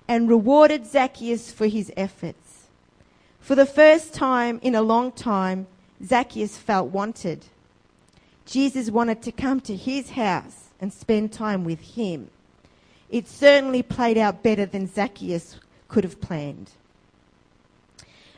and 0.07 0.27
rewarded 0.27 0.87
Zacchaeus 0.87 1.51
for 1.51 1.67
his 1.67 1.91
efforts. 1.95 2.65
For 3.39 3.53
the 3.53 3.67
first 3.67 4.11
time 4.11 4.59
in 4.63 4.73
a 4.73 4.81
long 4.81 5.11
time, 5.11 5.67
Zacchaeus 6.03 6.57
felt 6.57 6.89
wanted. 6.89 7.45
Jesus 8.47 8.89
wanted 8.89 9.21
to 9.21 9.31
come 9.31 9.61
to 9.61 9.75
his 9.75 10.09
house 10.09 10.69
and 10.81 10.91
spend 10.91 11.31
time 11.31 11.63
with 11.63 11.79
him. 11.79 12.31
It 13.11 13.27
certainly 13.27 13.83
played 13.83 14.17
out 14.17 14.41
better 14.41 14.65
than 14.65 14.87
Zacchaeus 14.87 15.59
could 15.89 16.03
have 16.03 16.19
planned. 16.19 16.71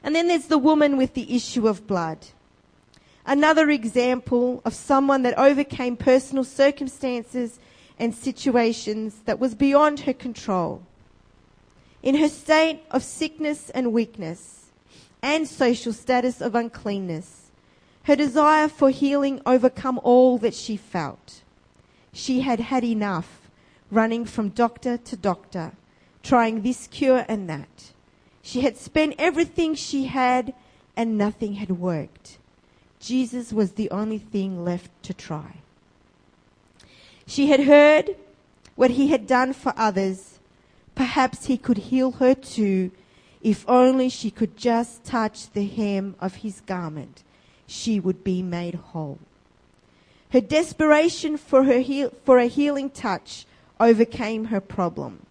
And 0.03 0.13
then 0.13 0.27
there's 0.27 0.47
the 0.47 0.57
woman 0.57 0.97
with 0.97 1.13
the 1.13 1.33
issue 1.33 1.69
of 1.69 1.87
blood. 1.87 2.17
Another 3.25 3.69
example 3.69 4.61
of 4.65 4.73
someone 4.73 5.21
that 5.21 5.39
overcame 5.39 5.95
personal 5.95 6.43
circumstances 6.43 7.59
and 7.99 8.13
situations 8.13 9.21
that 9.25 9.39
was 9.39 9.55
beyond 9.55 10.01
her 10.01 10.13
control. 10.13 10.83
In 12.01 12.15
her 12.15 12.29
state 12.29 12.81
of 12.91 13.03
sickness 13.03 13.69
and 13.69 13.93
weakness 13.93 14.71
and 15.21 15.47
social 15.47 15.93
status 15.93 16.41
of 16.41 16.55
uncleanness, 16.55 17.51
her 18.03 18.15
desire 18.15 18.67
for 18.67 18.89
healing 18.89 19.41
overcome 19.45 19.99
all 20.03 20.37
that 20.39 20.53
she 20.53 20.75
felt. 20.75 21.41
She 22.11 22.41
had 22.41 22.59
had 22.59 22.83
enough 22.83 23.49
running 23.89 24.25
from 24.25 24.49
doctor 24.49 24.97
to 24.97 25.15
doctor, 25.15 25.71
trying 26.21 26.61
this 26.61 26.87
cure 26.87 27.25
and 27.29 27.49
that. 27.49 27.93
She 28.41 28.61
had 28.61 28.75
spent 28.77 29.15
everything 29.17 29.75
she 29.75 30.05
had 30.05 30.53
and 30.97 31.17
nothing 31.17 31.53
had 31.53 31.71
worked. 31.71 32.37
Jesus 32.99 33.53
was 33.53 33.73
the 33.73 33.89
only 33.89 34.17
thing 34.17 34.63
left 34.63 34.91
to 35.03 35.13
try. 35.13 35.62
She 37.25 37.47
had 37.47 37.61
heard 37.61 38.15
what 38.75 38.91
he 38.91 39.07
had 39.07 39.27
done 39.27 39.53
for 39.53 39.73
others. 39.77 40.39
Perhaps 40.95 41.45
he 41.45 41.57
could 41.57 41.77
heal 41.77 42.11
her 42.13 42.35
too, 42.35 42.91
if 43.41 43.67
only 43.67 44.09
she 44.09 44.31
could 44.31 44.57
just 44.57 45.03
touch 45.03 45.49
the 45.51 45.65
hem 45.65 46.15
of 46.19 46.35
his 46.35 46.61
garment. 46.61 47.23
She 47.67 47.99
would 47.99 48.23
be 48.23 48.41
made 48.41 48.75
whole. 48.75 49.19
Her 50.31 50.41
desperation 50.41 51.37
for, 51.37 51.63
her 51.63 51.79
heal, 51.79 52.11
for 52.23 52.39
a 52.39 52.47
healing 52.47 52.89
touch 52.89 53.45
overcame 53.79 54.45
her 54.45 54.61
problem. 54.61 55.25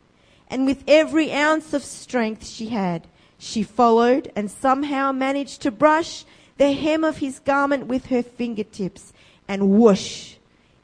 And 0.49 0.67
with 0.67 0.85
every 0.87 1.33
ounce 1.33 1.73
of 1.73 1.83
strength 1.83 2.47
she 2.47 2.69
had, 2.69 3.07
she 3.39 3.63
followed 3.63 4.31
and 4.37 4.51
somehow 4.51 5.11
managed 5.11 5.63
to 5.63 5.71
brush 5.71 6.25
the 6.59 6.73
hem 6.73 7.03
of 7.03 7.19
his 7.19 7.41
garment 7.41 7.87
with 7.87 8.07
her 8.07 8.23
fingertips. 8.23 9.13
And 9.49 9.71
whoosh, 9.71 10.35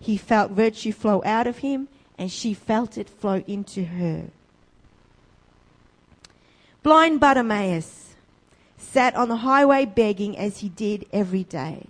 he 0.00 0.16
felt 0.16 0.52
virtue 0.52 0.92
flow 0.92 1.22
out 1.24 1.46
of 1.46 1.58
him, 1.58 1.88
and 2.16 2.30
she 2.30 2.54
felt 2.54 2.98
it 2.98 3.08
flow 3.08 3.42
into 3.46 3.84
her. 3.84 4.24
Blind 6.82 7.20
Bartimaeus 7.20 8.14
sat 8.76 9.14
on 9.14 9.28
the 9.28 9.36
highway 9.36 9.84
begging 9.84 10.38
as 10.38 10.58
he 10.58 10.68
did 10.68 11.06
every 11.12 11.44
day. 11.44 11.86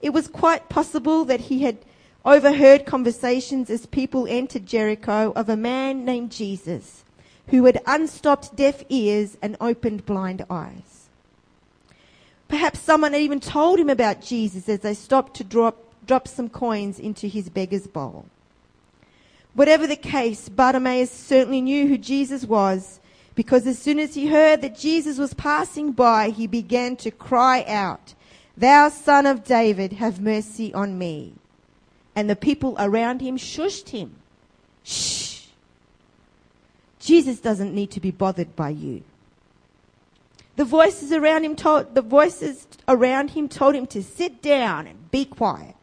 It 0.00 0.10
was 0.10 0.28
quite 0.28 0.68
possible 0.68 1.24
that 1.24 1.40
he 1.42 1.62
had 1.62 1.78
overheard 2.24 2.86
conversations 2.86 3.70
as 3.70 3.86
people 3.86 4.26
entered 4.28 4.66
Jericho 4.66 5.32
of 5.34 5.48
a 5.48 5.56
man 5.56 6.04
named 6.04 6.30
Jesus 6.30 7.04
who 7.48 7.64
had 7.64 7.82
unstopped 7.86 8.54
deaf 8.54 8.84
ears 8.88 9.36
and 9.42 9.56
opened 9.60 10.06
blind 10.06 10.44
eyes. 10.48 11.08
Perhaps 12.48 12.80
someone 12.80 13.12
had 13.12 13.22
even 13.22 13.40
told 13.40 13.78
him 13.78 13.90
about 13.90 14.22
Jesus 14.22 14.68
as 14.68 14.80
they 14.80 14.94
stopped 14.94 15.34
to 15.36 15.44
drop 15.44 15.89
dropped 16.10 16.26
some 16.26 16.48
coins 16.48 16.98
into 16.98 17.28
his 17.28 17.48
beggar's 17.48 17.86
bowl. 17.86 18.24
Whatever 19.54 19.86
the 19.86 19.94
case, 19.94 20.48
Bartimaeus 20.48 21.08
certainly 21.08 21.60
knew 21.60 21.86
who 21.86 21.96
Jesus 21.96 22.44
was 22.44 22.98
because 23.36 23.64
as 23.64 23.78
soon 23.78 24.00
as 24.00 24.16
he 24.16 24.26
heard 24.26 24.60
that 24.60 24.76
Jesus 24.76 25.18
was 25.18 25.34
passing 25.34 25.92
by, 25.92 26.30
he 26.30 26.48
began 26.48 26.96
to 26.96 27.12
cry 27.12 27.62
out, 27.62 28.14
Thou 28.56 28.88
son 28.88 29.24
of 29.24 29.44
David, 29.44 29.92
have 29.92 30.20
mercy 30.20 30.74
on 30.74 30.98
me. 30.98 31.34
And 32.16 32.28
the 32.28 32.34
people 32.34 32.74
around 32.80 33.20
him 33.20 33.36
shushed 33.36 33.90
him. 33.90 34.16
Shh. 34.82 35.46
Jesus 36.98 37.38
doesn't 37.38 37.72
need 37.72 37.92
to 37.92 38.00
be 38.00 38.10
bothered 38.10 38.56
by 38.56 38.70
you. 38.70 39.04
The 40.56 40.64
voices 40.64 41.12
around 41.12 41.44
him 41.44 41.54
told, 41.54 41.94
the 41.94 42.02
voices 42.02 42.66
around 42.88 43.30
him 43.30 43.48
told 43.48 43.76
him 43.76 43.86
to 43.86 44.02
sit 44.02 44.42
down 44.42 44.88
and 44.88 45.08
be 45.12 45.24
quiet. 45.24 45.76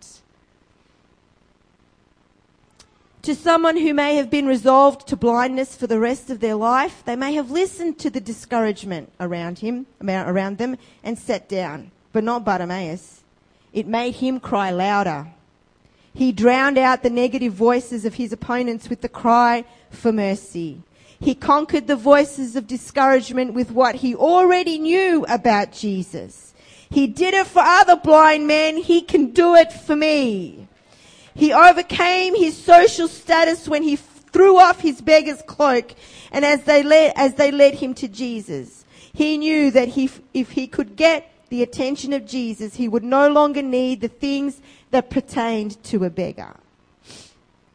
To 3.27 3.35
someone 3.35 3.75
who 3.75 3.93
may 3.93 4.15
have 4.15 4.29
been 4.29 4.45
resolved 4.45 5.05
to 5.09 5.17
blindness 5.17 5.75
for 5.75 5.85
the 5.85 5.99
rest 5.99 6.29
of 6.29 6.39
their 6.39 6.55
life, 6.55 7.03
they 7.03 7.17
may 7.17 7.33
have 7.33 7.51
listened 7.51 7.99
to 7.99 8.09
the 8.09 8.21
discouragement 8.21 9.11
around 9.19 9.59
him, 9.59 9.85
around 10.01 10.59
them, 10.59 10.77
and 11.03 11.19
sat 11.19 11.49
down. 11.49 11.91
But 12.13 12.23
not 12.23 12.45
Bartimaeus. 12.45 13.23
It 13.73 13.85
made 13.85 14.15
him 14.15 14.39
cry 14.39 14.71
louder. 14.71 15.27
He 16.13 16.31
drowned 16.31 16.77
out 16.77 17.03
the 17.03 17.09
negative 17.09 17.51
voices 17.51 18.05
of 18.05 18.13
his 18.13 18.31
opponents 18.31 18.89
with 18.89 19.01
the 19.01 19.09
cry 19.09 19.65
for 19.89 20.13
mercy. 20.13 20.81
He 21.19 21.35
conquered 21.35 21.87
the 21.87 21.97
voices 21.97 22.55
of 22.55 22.65
discouragement 22.65 23.53
with 23.53 23.71
what 23.71 23.95
he 23.95 24.15
already 24.15 24.79
knew 24.79 25.25
about 25.27 25.73
Jesus. 25.73 26.53
He 26.89 27.07
did 27.07 27.33
it 27.33 27.47
for 27.47 27.61
other 27.61 27.97
blind 27.97 28.47
men. 28.47 28.77
He 28.77 29.01
can 29.01 29.31
do 29.31 29.53
it 29.55 29.73
for 29.73 29.97
me. 29.97 30.69
He 31.37 31.53
overcame 31.53 32.33
his 32.33 32.57
social 32.57 33.07
status 33.07 33.69
when 33.69 33.83
he 33.83 33.95
threw 33.95 34.57
off 34.57 34.79
his 34.79 35.01
beggar's 35.01 35.43
cloak 35.43 35.93
and 36.31 36.43
as 36.43 36.63
they 36.63 36.81
led, 36.81 37.13
as 37.15 37.35
they 37.35 37.51
led 37.51 37.75
him 37.75 37.93
to 37.93 38.07
Jesus. 38.07 38.85
He 39.13 39.37
knew 39.37 39.69
that 39.69 39.89
he, 39.89 40.09
if 40.33 40.49
he 40.49 40.65
could 40.65 40.95
get 40.95 41.31
the 41.49 41.61
attention 41.61 42.11
of 42.11 42.25
Jesus, 42.25 42.73
he 42.73 42.87
would 42.87 43.03
no 43.03 43.29
longer 43.29 43.61
need 43.61 44.01
the 44.01 44.07
things 44.07 44.61
that 44.89 45.11
pertained 45.11 45.81
to 45.83 46.05
a 46.05 46.09
beggar. 46.09 46.55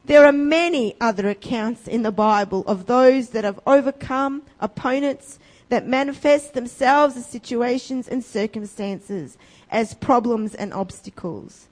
There 0.07 0.27
are 0.27 0.33
many 0.33 0.97
other 1.01 1.29
accounts 1.29 1.87
in 1.87 2.03
the 2.03 2.11
Bible 2.11 2.65
of 2.67 2.87
those 2.87 3.29
that 3.29 3.45
have 3.45 3.61
overcome 3.65 4.43
opponents 4.59 5.39
that 5.69 5.87
manifest 5.87 6.55
themselves 6.55 7.17
as 7.17 7.27
situations 7.27 8.09
and 8.09 8.25
circumstances, 8.25 9.39
as 9.71 9.95
problems 9.95 10.57
and 10.57 10.75
obstacles. 10.75 11.69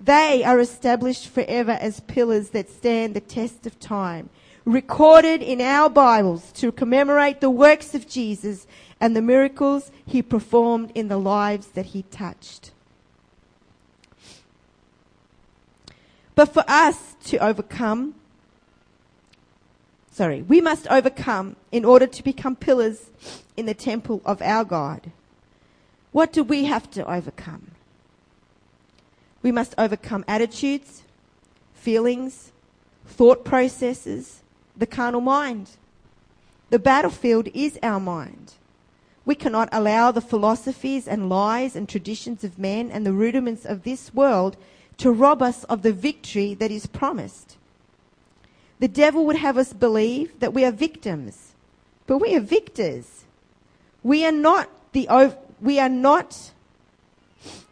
They 0.00 0.44
are 0.44 0.60
established 0.60 1.28
forever 1.28 1.72
as 1.72 2.00
pillars 2.00 2.50
that 2.50 2.70
stand 2.70 3.14
the 3.14 3.20
test 3.20 3.66
of 3.66 3.80
time, 3.80 4.30
recorded 4.64 5.42
in 5.42 5.60
our 5.60 5.88
Bibles 5.88 6.52
to 6.52 6.70
commemorate 6.70 7.40
the 7.40 7.50
works 7.50 7.94
of 7.94 8.08
Jesus 8.08 8.66
and 9.00 9.16
the 9.16 9.22
miracles 9.22 9.90
he 10.06 10.22
performed 10.22 10.92
in 10.94 11.08
the 11.08 11.18
lives 11.18 11.68
that 11.68 11.86
he 11.86 12.02
touched. 12.02 12.70
But 16.34 16.54
for 16.54 16.64
us 16.68 17.16
to 17.24 17.38
overcome, 17.38 18.14
sorry, 20.12 20.42
we 20.42 20.60
must 20.60 20.86
overcome 20.86 21.56
in 21.72 21.84
order 21.84 22.06
to 22.06 22.22
become 22.22 22.54
pillars 22.54 23.10
in 23.56 23.66
the 23.66 23.74
temple 23.74 24.22
of 24.24 24.40
our 24.42 24.64
God. 24.64 25.10
What 26.12 26.32
do 26.32 26.44
we 26.44 26.66
have 26.66 26.88
to 26.92 27.04
overcome? 27.12 27.72
We 29.42 29.52
must 29.52 29.74
overcome 29.78 30.24
attitudes, 30.26 31.02
feelings, 31.74 32.52
thought 33.06 33.44
processes, 33.44 34.42
the 34.76 34.86
carnal 34.86 35.20
mind. 35.20 35.70
The 36.70 36.78
battlefield 36.78 37.48
is 37.54 37.78
our 37.82 38.00
mind. 38.00 38.54
We 39.24 39.34
cannot 39.34 39.68
allow 39.72 40.10
the 40.10 40.20
philosophies 40.20 41.06
and 41.06 41.28
lies 41.28 41.76
and 41.76 41.88
traditions 41.88 42.44
of 42.44 42.58
men 42.58 42.90
and 42.90 43.04
the 43.04 43.12
rudiments 43.12 43.64
of 43.64 43.82
this 43.82 44.12
world 44.14 44.56
to 44.98 45.12
rob 45.12 45.42
us 45.42 45.64
of 45.64 45.82
the 45.82 45.92
victory 45.92 46.54
that 46.54 46.70
is 46.70 46.86
promised. 46.86 47.56
The 48.80 48.88
devil 48.88 49.26
would 49.26 49.36
have 49.36 49.58
us 49.58 49.72
believe 49.72 50.38
that 50.40 50.54
we 50.54 50.64
are 50.64 50.70
victims, 50.70 51.54
but 52.06 52.18
we 52.18 52.34
are 52.34 52.40
victors. 52.40 53.24
We 54.02 54.24
are 54.24 54.32
not 54.32 54.70
the, 54.92 55.08
we 55.60 55.78
are 55.78 55.88
not 55.88 56.52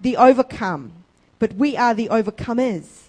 the 0.01 0.17
overcome 0.17 0.93
but 1.39 1.55
we 1.55 1.77
are 1.77 1.95
the 1.95 2.09
overcomers. 2.09 3.03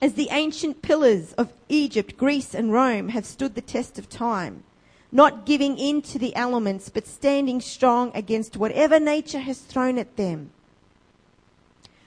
As 0.00 0.14
the 0.14 0.28
ancient 0.30 0.82
pillars 0.82 1.32
of 1.34 1.52
Egypt, 1.68 2.16
Greece, 2.16 2.54
and 2.54 2.72
Rome 2.72 3.08
have 3.08 3.24
stood 3.24 3.54
the 3.54 3.60
test 3.60 3.98
of 3.98 4.08
time, 4.08 4.62
not 5.10 5.46
giving 5.46 5.78
in 5.78 6.02
to 6.02 6.18
the 6.18 6.34
elements, 6.36 6.88
but 6.88 7.06
standing 7.06 7.60
strong 7.60 8.12
against 8.14 8.56
whatever 8.56 9.00
nature 9.00 9.38
has 9.38 9.60
thrown 9.60 9.98
at 9.98 10.16
them. 10.16 10.50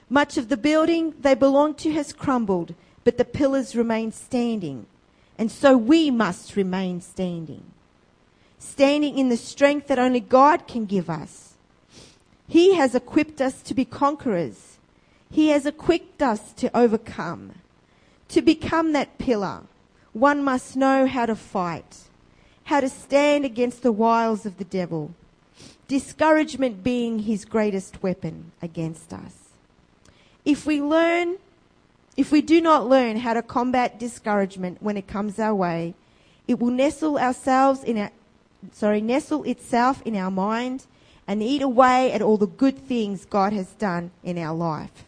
Much 0.08 0.36
of 0.36 0.48
the 0.48 0.56
building 0.56 1.14
they 1.20 1.34
belong 1.34 1.74
to 1.74 1.90
has 1.92 2.12
crumbled, 2.12 2.74
but 3.04 3.18
the 3.18 3.24
pillars 3.24 3.74
remain 3.74 4.12
standing. 4.12 4.86
And 5.36 5.50
so 5.50 5.76
we 5.76 6.10
must 6.10 6.56
remain 6.56 7.00
standing. 7.00 7.64
Standing 8.58 9.18
in 9.18 9.28
the 9.28 9.36
strength 9.36 9.88
that 9.88 9.98
only 9.98 10.20
God 10.20 10.66
can 10.66 10.84
give 10.84 11.08
us 11.10 11.47
he 12.48 12.74
has 12.74 12.94
equipped 12.94 13.40
us 13.42 13.60
to 13.62 13.74
be 13.74 13.84
conquerors. 13.84 14.78
He 15.30 15.48
has 15.50 15.66
equipped 15.66 16.22
us 16.22 16.52
to 16.54 16.74
overcome. 16.76 17.52
To 18.28 18.42
become 18.42 18.92
that 18.92 19.18
pillar, 19.18 19.62
one 20.14 20.42
must 20.42 20.74
know 20.74 21.06
how 21.06 21.26
to 21.26 21.36
fight, 21.36 22.08
how 22.64 22.80
to 22.80 22.88
stand 22.88 23.44
against 23.44 23.82
the 23.82 23.92
wiles 23.92 24.46
of 24.46 24.56
the 24.56 24.64
devil, 24.64 25.14
discouragement 25.86 26.82
being 26.82 27.20
his 27.20 27.44
greatest 27.44 28.02
weapon 28.02 28.52
against 28.62 29.12
us. 29.12 29.34
If 30.44 30.64
we 30.64 30.80
learn, 30.80 31.36
if 32.16 32.32
we 32.32 32.40
do 32.40 32.60
not 32.62 32.88
learn 32.88 33.18
how 33.18 33.34
to 33.34 33.42
combat 33.42 33.98
discouragement 33.98 34.82
when 34.82 34.96
it 34.96 35.06
comes 35.06 35.38
our 35.38 35.54
way, 35.54 35.94
it 36.46 36.58
will 36.58 36.70
nestle 36.70 37.18
ourselves 37.18 37.84
in 37.84 37.98
our, 37.98 38.10
sorry, 38.72 39.02
nestle 39.02 39.44
itself 39.44 40.00
in 40.06 40.16
our 40.16 40.30
mind 40.30 40.86
and 41.28 41.42
eat 41.42 41.60
away 41.60 42.10
at 42.10 42.22
all 42.22 42.38
the 42.38 42.46
good 42.46 42.78
things 42.78 43.26
God 43.26 43.52
has 43.52 43.68
done 43.74 44.10
in 44.24 44.38
our 44.38 44.56
life. 44.56 45.04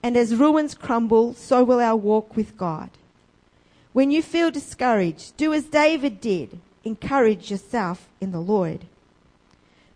And 0.00 0.16
as 0.16 0.36
ruins 0.36 0.74
crumble, 0.74 1.34
so 1.34 1.64
will 1.64 1.80
our 1.80 1.96
walk 1.96 2.36
with 2.36 2.56
God. 2.56 2.90
When 3.92 4.12
you 4.12 4.22
feel 4.22 4.52
discouraged, 4.52 5.36
do 5.36 5.52
as 5.52 5.64
David 5.64 6.20
did. 6.20 6.60
Encourage 6.84 7.50
yourself 7.50 8.08
in 8.20 8.30
the 8.30 8.40
Lord. 8.40 8.86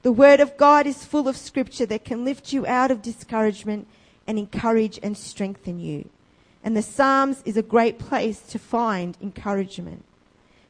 The 0.02 0.12
Word 0.12 0.40
of 0.40 0.56
God 0.56 0.86
is 0.86 1.04
full 1.04 1.28
of 1.28 1.36
scripture 1.36 1.86
that 1.86 2.04
can 2.04 2.24
lift 2.24 2.52
you 2.52 2.66
out 2.66 2.90
of 2.90 3.00
discouragement 3.00 3.86
and 4.26 4.38
encourage 4.38 4.98
and 5.02 5.16
strengthen 5.16 5.80
you. 5.80 6.08
And 6.62 6.76
the 6.76 6.82
Psalms 6.82 7.42
is 7.44 7.56
a 7.56 7.62
great 7.62 7.98
place 7.98 8.40
to 8.48 8.58
find 8.58 9.16
encouragement 9.22 10.04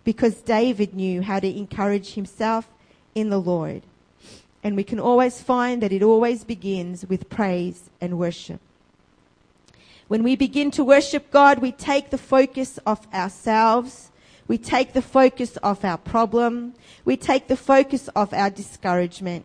because 0.04 0.36
David 0.36 0.94
knew 0.94 1.22
how 1.22 1.40
to 1.40 1.58
encourage 1.58 2.14
himself 2.14 2.68
in 3.14 3.30
the 3.30 3.40
Lord. 3.40 3.82
And 4.66 4.74
we 4.74 4.82
can 4.82 4.98
always 4.98 5.40
find 5.40 5.80
that 5.80 5.92
it 5.92 6.02
always 6.02 6.42
begins 6.42 7.06
with 7.06 7.30
praise 7.30 7.88
and 8.00 8.18
worship. 8.18 8.58
When 10.08 10.24
we 10.24 10.34
begin 10.34 10.72
to 10.72 10.82
worship 10.82 11.30
God, 11.30 11.60
we 11.60 11.70
take 11.70 12.10
the 12.10 12.18
focus 12.18 12.76
off 12.84 13.06
ourselves. 13.14 14.10
We 14.48 14.58
take 14.58 14.92
the 14.92 15.02
focus 15.02 15.56
off 15.62 15.84
our 15.84 15.98
problem. 15.98 16.74
We 17.04 17.16
take 17.16 17.46
the 17.46 17.56
focus 17.56 18.08
off 18.16 18.32
our 18.32 18.50
discouragement. 18.50 19.44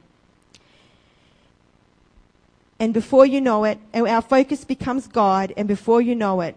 And 2.79 2.91
before 2.91 3.27
you 3.27 3.41
know 3.41 3.63
it, 3.63 3.77
our 3.93 4.23
focus 4.23 4.65
becomes 4.65 5.05
God, 5.05 5.53
and 5.55 5.67
before 5.67 6.01
you 6.01 6.15
know 6.15 6.41
it, 6.41 6.55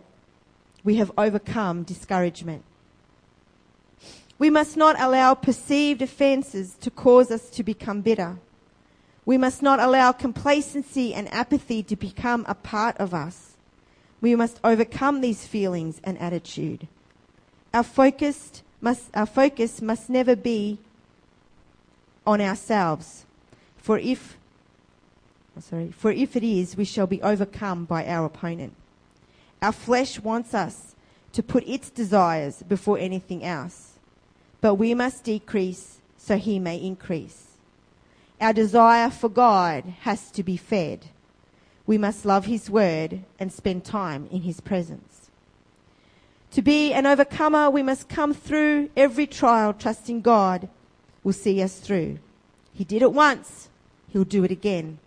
we 0.83 0.95
have 0.95 1.13
overcome 1.19 1.83
discouragement. 1.83 2.63
We 4.39 4.49
must 4.49 4.75
not 4.75 4.99
allow 4.99 5.35
perceived 5.35 6.01
offenses 6.01 6.77
to 6.81 6.91
cause 6.91 7.31
us 7.31 7.51
to 7.51 7.63
become 7.63 8.01
bitter. 8.01 8.39
We 9.27 9.39
must 9.39 9.63
not 9.63 9.81
allow 9.81 10.13
complacency 10.13 11.15
and 11.15 11.33
apathy 11.33 11.83
to 11.85 11.97
become 11.97 12.45
a 12.47 12.55
part 12.55 12.97
of 12.99 13.15
us. 13.15 13.57
We 14.21 14.35
must 14.37 14.61
overcome 14.63 15.21
these 15.21 15.47
feelings 15.47 16.01
and 16.05 16.19
attitude. 16.19 16.89
Our 17.73 17.83
focus 17.83 18.63
must, 18.81 19.05
our 19.15 19.27
focus 19.27 19.81
must 19.81 20.11
never 20.11 20.37
be 20.37 20.79
on 22.27 22.41
ourselves. 22.41 23.25
For 23.77 23.99
if, 23.99 24.37
oh, 25.57 25.61
sorry, 25.61 25.91
for 25.91 26.11
if 26.11 26.37
it 26.37 26.45
is, 26.45 26.77
we 26.77 26.85
shall 26.85 27.07
be 27.07 27.23
overcome 27.23 27.85
by 27.85 28.07
our 28.07 28.27
opponent. 28.27 28.75
Our 29.61 29.73
flesh 29.73 30.21
wants 30.21 30.53
us 30.55 30.95
to 31.33 31.43
put 31.43 31.67
its 31.67 31.91
desires 31.91 32.63
before 32.63 32.99
anything 32.99 33.43
else. 33.43 33.95
But 34.61 34.75
we 34.77 34.95
must 34.95 35.25
decrease 35.25 35.99
so 36.17 36.37
he 36.37 36.59
may 36.59 36.77
increase. 36.77 37.44
Our 38.41 38.53
desire 38.53 39.11
for 39.11 39.29
God 39.29 39.85
has 40.01 40.31
to 40.33 40.43
be 40.43 40.57
fed. 40.57 41.07
We 41.87 41.99
must 41.99 42.25
love 42.25 42.47
His 42.47 42.69
Word 42.69 43.21
and 43.39 43.53
spend 43.53 43.85
time 43.85 44.29
in 44.31 44.43
His 44.43 44.61
presence. 44.61 45.31
To 46.53 46.63
be 46.63 46.93
an 46.93 47.07
overcomer, 47.07 47.69
we 47.69 47.83
must 47.83 48.09
come 48.09 48.33
through 48.33 48.91
every 48.97 49.27
trial 49.27 49.73
trusting 49.73 50.21
God 50.21 50.69
will 51.23 51.33
see 51.33 51.61
us 51.63 51.81
through. 51.81 52.19
He 52.73 52.85
did 52.85 53.03
it 53.03 53.13
once, 53.13 53.69
He'll 54.09 54.25
do 54.25 54.45
it 54.45 54.51
again. 54.51 54.99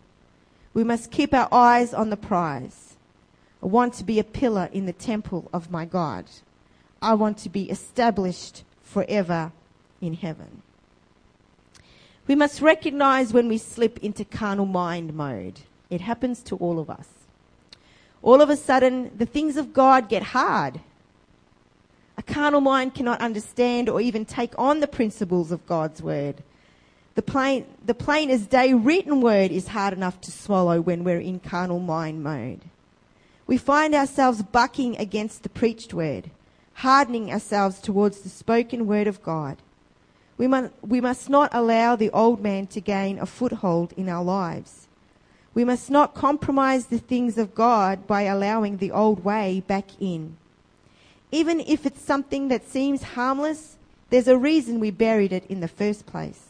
We 0.74 0.84
must 0.84 1.12
keep 1.12 1.34
our 1.34 1.48
eyes 1.52 1.94
on 1.94 2.10
the 2.10 2.18
prize. 2.18 2.98
I 3.64 3.66
want 3.66 3.94
to 3.96 4.04
be 4.04 4.20
a 4.20 4.24
pillar 4.24 4.70
in 4.72 4.86
the 4.86 4.94
temple 4.94 5.50
of 5.52 5.72
my 5.72 5.86
God. 5.86 6.26
I 7.02 7.14
want 7.14 7.38
to 7.40 7.50
be 7.50 7.70
established 7.70 8.64
forever 8.84 9.52
in 10.02 10.14
heaven. 10.14 10.62
We 12.28 12.36
must 12.36 12.62
recognize 12.62 13.32
when 13.32 13.48
we 13.48 13.58
slip 13.58 14.00
into 14.00 14.26
carnal 14.26 14.66
mind 14.66 15.14
mode. 15.14 15.62
It 15.90 16.02
happens 16.02 16.42
to 16.44 16.58
all 16.58 16.78
of 16.78 16.90
us. 16.90 17.08
All 18.22 18.42
of 18.42 18.50
a 18.50 18.58
sudden, 18.58 19.12
the 19.18 19.26
things 19.26 19.56
of 19.56 19.74
God 19.74 20.10
get 20.10 20.24
hard. 20.24 20.82
A 22.18 22.24
carnal 22.24 22.60
mind 22.60 22.94
cannot 22.94 23.22
understand 23.22 23.88
or 23.88 24.02
even 24.02 24.26
take 24.26 24.54
on 24.58 24.82
the 24.82 24.88
principles 24.88 25.52
of 25.52 25.66
God's 25.68 26.02
word. 26.02 26.44
The 27.16 27.22
plain, 27.22 27.66
the 27.86 27.94
plain 27.94 28.30
as 28.30 28.46
day 28.46 28.74
written 28.74 29.22
word 29.22 29.52
is 29.52 29.70
hard 29.70 29.94
enough 29.94 30.20
to 30.22 30.32
swallow 30.32 30.82
when 30.82 31.04
we're 31.04 31.20
in 31.20 31.40
carnal 31.40 31.80
mind 31.80 32.24
mode. 32.24 32.62
We 33.46 33.58
find 33.58 33.96
ourselves 33.96 34.42
bucking 34.42 34.98
against 34.98 35.44
the 35.44 35.50
preached 35.50 35.94
word, 35.94 36.30
hardening 36.74 37.32
ourselves 37.32 37.80
towards 37.80 38.20
the 38.20 38.30
spoken 38.30 38.86
word 38.86 39.08
of 39.08 39.24
God. 39.24 39.58
We 40.38 40.48
must, 40.48 40.72
we 40.82 41.02
must 41.02 41.30
not 41.30 41.50
allow 41.54 41.96
the 41.96 42.12
old 42.12 42.42
man 42.42 42.68
to 42.68 42.82
gain 42.82 43.18
a 43.18 43.26
foothold 43.26 43.94
in 43.98 44.08
our 44.08 44.24
lives. 44.24 44.88
We 45.54 45.66
must 45.66 45.90
not 45.90 46.14
compromise 46.14 46.86
the 46.86 47.00
things 47.00 47.38
of 47.38 47.56
God 47.56 48.06
by 48.06 48.24
allowing 48.24 48.78
the 48.78 48.92
old 48.92 49.24
way 49.24 49.64
back 49.66 49.86
in. 50.00 50.38
Even 51.32 51.60
if 51.62 51.86
it's 51.86 52.02
something 52.02 52.50
that 52.50 52.68
seems 52.68 53.02
harmless, 53.02 53.78
there's 54.10 54.28
a 54.28 54.38
reason 54.38 54.80
we 54.80 54.92
buried 54.92 55.34
it 55.34 55.46
in 55.48 55.60
the 55.60 55.68
first 55.68 56.06
place. 56.06 56.44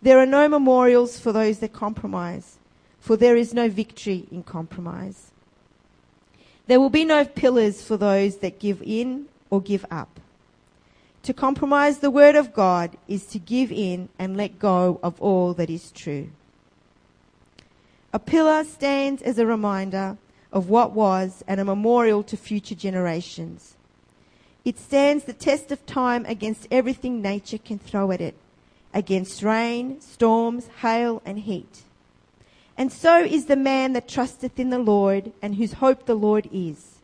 There 0.00 0.18
are 0.18 0.26
no 0.26 0.48
memorials 0.48 1.18
for 1.18 1.32
those 1.32 1.58
that 1.58 1.72
compromise, 1.72 2.58
for 3.00 3.16
there 3.16 3.36
is 3.36 3.52
no 3.52 3.68
victory 3.68 4.26
in 4.30 4.42
compromise. 4.44 5.32
There 6.66 6.80
will 6.80 6.90
be 6.90 7.04
no 7.04 7.24
pillars 7.24 7.82
for 7.82 7.96
those 7.96 8.38
that 8.38 8.60
give 8.60 8.80
in 8.82 9.26
or 9.50 9.60
give 9.60 9.84
up. 9.90 10.20
To 11.24 11.32
compromise 11.32 11.98
the 11.98 12.10
word 12.10 12.34
of 12.34 12.52
God 12.52 12.96
is 13.06 13.26
to 13.26 13.38
give 13.38 13.70
in 13.70 14.08
and 14.18 14.36
let 14.36 14.58
go 14.58 14.98
of 15.02 15.20
all 15.20 15.54
that 15.54 15.70
is 15.70 15.92
true. 15.92 16.30
A 18.12 18.18
pillar 18.18 18.64
stands 18.64 19.22
as 19.22 19.38
a 19.38 19.46
reminder 19.46 20.18
of 20.52 20.68
what 20.68 20.92
was 20.92 21.44
and 21.46 21.60
a 21.60 21.64
memorial 21.64 22.22
to 22.24 22.36
future 22.36 22.74
generations. 22.74 23.76
It 24.64 24.78
stands 24.78 25.24
the 25.24 25.32
test 25.32 25.72
of 25.72 25.86
time 25.86 26.26
against 26.26 26.68
everything 26.70 27.22
nature 27.22 27.58
can 27.58 27.78
throw 27.78 28.10
at 28.10 28.20
it 28.20 28.34
against 28.94 29.42
rain, 29.42 30.00
storms, 30.00 30.68
hail, 30.82 31.22
and 31.24 31.38
heat. 31.38 31.82
And 32.76 32.92
so 32.92 33.22
is 33.22 33.46
the 33.46 33.56
man 33.56 33.92
that 33.92 34.08
trusteth 34.08 34.58
in 34.58 34.70
the 34.70 34.78
Lord, 34.78 35.32
and 35.40 35.54
whose 35.54 35.74
hope 35.74 36.06
the 36.06 36.14
Lord 36.14 36.48
is. 36.52 36.98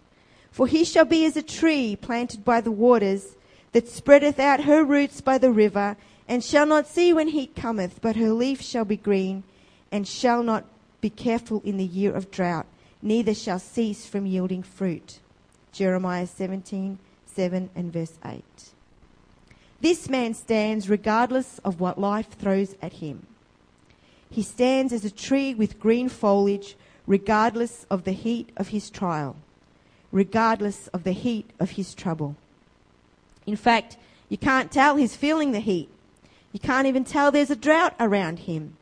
For 0.51 0.67
he 0.67 0.85
shall 0.85 1.05
be 1.05 1.25
as 1.25 1.37
a 1.37 1.43
tree 1.43 1.97
planted 1.97 2.45
by 2.45 2.61
the 2.61 2.71
waters, 2.71 3.37
that 3.73 3.89
spreadeth 3.89 4.39
out 4.39 4.65
her 4.65 4.85
roots 4.85 5.21
by 5.21 5.39
the 5.39 5.51
river, 5.51 5.97
and 6.27 6.45
shall 6.45 6.67
not 6.67 6.87
see 6.87 7.13
when 7.13 7.29
heat 7.29 7.57
cometh, 7.57 8.01
but 8.01 8.17
her 8.17 8.31
leaf 8.31 8.61
shall 8.61 8.85
be 8.85 8.97
green, 8.97 9.43
and 9.91 10.07
shall 10.07 10.43
not 10.43 10.65
be 11.01 11.11
careful 11.11 11.63
in 11.65 11.77
the 11.77 11.85
year 11.85 12.13
of 12.15 12.31
drought, 12.31 12.67
neither 13.01 13.35
shall 13.35 13.59
cease 13.59 14.07
from 14.07 14.27
yielding 14.27 14.63
fruit. 14.63 15.21
Jeremiah 15.73 16.27
17, 16.27 16.99
7 17.27 17.71
and 17.75 17.93
verse 17.93 18.19
8. 18.25 18.43
This 19.81 20.09
man 20.09 20.35
stands 20.35 20.89
regardless 20.89 21.59
of 21.59 21.81
what 21.81 22.01
life 22.01 22.31
throws 22.31 22.75
at 22.83 22.95
him. 22.95 23.27
He 24.29 24.43
stands 24.43 24.93
as 24.93 25.05
a 25.05 25.11
tree 25.11 25.55
with 25.55 25.79
green 25.79 26.09
foliage, 26.09 26.77
regardless 27.07 27.87
of 27.89 28.05
the 28.05 28.13
heat 28.13 28.51
of 28.57 28.69
his 28.69 28.91
trial, 28.91 29.37
regardless 30.11 30.89
of 30.89 31.05
the 31.05 31.13
heat 31.13 31.51
of 31.61 31.71
his 31.71 31.95
trouble. 31.95 32.37
In 33.49 33.57
fact, 33.57 33.97
you 34.29 34.37
can't 34.37 34.71
tell 34.71 34.97
he's 34.97 35.17
feeling 35.17 35.53
the 35.53 35.61
heat. 35.61 35.89
You 36.53 36.61
can't 36.61 36.87
even 36.87 37.03
tell 37.03 37.31
there's 37.31 37.51
a 37.51 37.57
drought 37.57 37.95
around 37.99 38.41
him. 38.41 38.77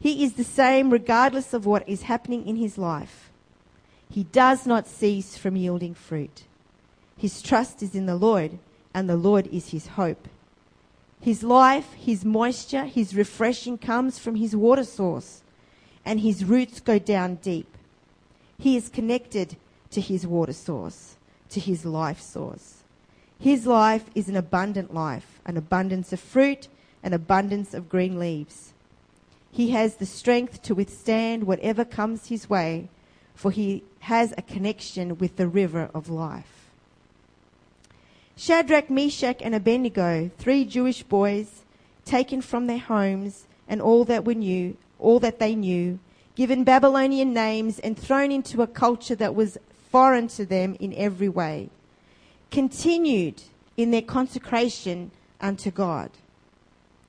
He 0.00 0.24
is 0.24 0.32
the 0.32 0.42
same 0.42 0.90
regardless 0.90 1.54
of 1.54 1.64
what 1.64 1.88
is 1.88 2.02
happening 2.02 2.44
in 2.44 2.56
his 2.56 2.76
life. 2.76 3.30
He 4.10 4.24
does 4.24 4.66
not 4.66 4.88
cease 4.88 5.36
from 5.36 5.54
yielding 5.54 5.94
fruit. 5.94 6.42
His 7.16 7.40
trust 7.40 7.80
is 7.80 7.94
in 7.94 8.06
the 8.06 8.16
Lord 8.16 8.58
and 8.92 9.08
the 9.08 9.16
Lord 9.16 9.46
is 9.48 9.70
his 9.70 9.86
hope. 9.86 10.26
His 11.20 11.44
life, 11.44 11.92
his 11.92 12.24
moisture, 12.24 12.84
his 12.84 13.14
refreshing 13.14 13.78
comes 13.78 14.18
from 14.18 14.34
his 14.34 14.56
water 14.56 14.84
source, 14.84 15.42
and 16.04 16.18
his 16.18 16.44
roots 16.44 16.80
go 16.80 16.98
down 16.98 17.36
deep. 17.36 17.72
He 18.58 18.76
is 18.76 18.88
connected 18.88 19.56
to 19.90 20.00
his 20.00 20.26
water 20.26 20.52
source, 20.52 21.16
to 21.50 21.60
his 21.60 21.84
life 21.84 22.20
source. 22.20 22.77
His 23.40 23.66
life 23.66 24.04
is 24.14 24.28
an 24.28 24.36
abundant 24.36 24.92
life, 24.92 25.40
an 25.46 25.56
abundance 25.56 26.12
of 26.12 26.20
fruit, 26.20 26.68
an 27.02 27.12
abundance 27.12 27.72
of 27.72 27.88
green 27.88 28.18
leaves. 28.18 28.72
He 29.52 29.70
has 29.70 29.96
the 29.96 30.06
strength 30.06 30.62
to 30.62 30.74
withstand 30.74 31.44
whatever 31.44 31.84
comes 31.84 32.26
his 32.26 32.50
way, 32.50 32.88
for 33.34 33.50
he 33.50 33.84
has 34.00 34.34
a 34.36 34.42
connection 34.42 35.18
with 35.18 35.36
the 35.36 35.46
river 35.46 35.88
of 35.94 36.08
life. 36.08 36.70
Shadrach, 38.36 38.90
Meshach, 38.90 39.40
and 39.40 39.54
Abednego, 39.54 40.30
three 40.38 40.64
Jewish 40.64 41.02
boys, 41.02 41.62
taken 42.04 42.40
from 42.40 42.66
their 42.66 42.78
homes 42.78 43.46
and 43.68 43.80
all 43.80 44.04
that 44.04 44.24
were 44.24 44.34
new, 44.34 44.76
all 44.98 45.20
that 45.20 45.38
they 45.38 45.54
knew, 45.54 45.98
given 46.34 46.64
Babylonian 46.64 47.32
names 47.32 47.78
and 47.78 47.98
thrown 47.98 48.32
into 48.32 48.62
a 48.62 48.66
culture 48.66 49.16
that 49.16 49.34
was 49.34 49.58
foreign 49.90 50.28
to 50.28 50.44
them 50.44 50.76
in 50.80 50.94
every 50.94 51.28
way, 51.28 51.68
continued 52.50 53.42
in 53.76 53.90
their 53.90 54.02
consecration 54.02 55.10
unto 55.40 55.70
God. 55.70 56.10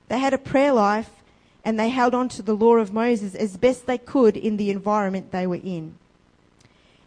They 0.08 0.18
had 0.18 0.34
a 0.34 0.38
prayer 0.38 0.72
life 0.72 1.10
and 1.64 1.78
they 1.78 1.88
held 1.88 2.14
on 2.14 2.28
to 2.30 2.42
the 2.42 2.54
law 2.54 2.76
of 2.76 2.92
Moses 2.92 3.34
as 3.34 3.56
best 3.56 3.86
they 3.86 3.98
could 3.98 4.36
in 4.36 4.56
the 4.56 4.70
environment 4.70 5.30
they 5.30 5.46
were 5.46 5.60
in. 5.62 5.94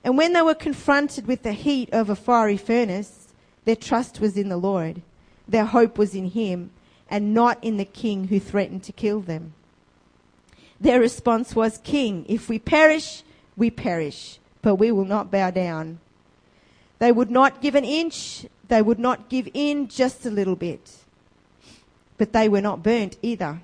And 0.04 0.18
when 0.18 0.34
they 0.34 0.42
were 0.42 0.56
confronted 0.56 1.28
with 1.28 1.44
the 1.44 1.54
heat 1.54 1.90
of 1.92 2.10
a 2.10 2.16
fiery 2.16 2.58
furnace, 2.58 3.30
their 3.66 3.76
trust 3.76 4.20
was 4.20 4.38
in 4.38 4.50
the 4.50 4.58
Lord. 4.58 5.02
Their 5.48 5.66
hope 5.66 5.98
was 5.98 6.14
in 6.14 6.32
Him 6.32 6.72
and 7.10 7.34
not 7.34 7.64
in 7.64 7.78
the 7.78 7.86
king 7.86 8.28
who 8.28 8.40
threatened 8.40 8.84
to 8.84 8.92
kill 8.92 9.22
them. 9.22 9.54
Their 10.80 11.00
response 11.00 11.56
was, 11.56 11.78
King, 11.78 12.26
if 12.28 12.50
we 12.50 12.60
perish, 12.60 13.24
we 13.56 13.70
perish, 13.70 14.40
but 14.62 14.76
we 14.76 14.92
will 14.92 15.06
not 15.06 15.32
bow 15.32 15.50
down. 15.52 16.00
They 17.04 17.12
would 17.12 17.30
not 17.30 17.62
give 17.62 17.76
an 17.76 17.84
inch, 17.84 18.46
they 18.70 18.82
would 18.82 18.98
not 18.98 19.28
give 19.28 19.50
in 19.54 19.90
just 19.90 20.26
a 20.26 20.30
little 20.30 20.56
bit. 20.56 21.00
But 22.18 22.32
they 22.32 22.48
were 22.48 22.62
not 22.62 22.82
burnt 22.82 23.18
either. 23.22 23.60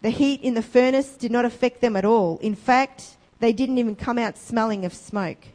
The 0.00 0.08
heat 0.08 0.40
in 0.40 0.54
the 0.54 0.62
furnace 0.62 1.10
did 1.10 1.30
not 1.30 1.44
affect 1.44 1.82
them 1.82 1.94
at 1.94 2.06
all. 2.06 2.38
In 2.38 2.54
fact, 2.54 3.18
they 3.38 3.52
didn't 3.52 3.76
even 3.76 3.94
come 3.94 4.16
out 4.16 4.38
smelling 4.38 4.86
of 4.86 4.94
smoke. 4.94 5.48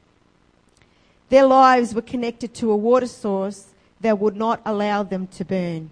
Their 1.30 1.48
lives 1.48 1.96
were 1.96 2.04
connected 2.04 2.54
to 2.54 2.70
a 2.70 2.78
water 2.78 3.08
source 3.08 3.74
that 4.02 4.20
would 4.20 4.36
not 4.36 4.62
allow 4.64 5.02
them 5.02 5.26
to 5.30 5.44
burn. 5.44 5.90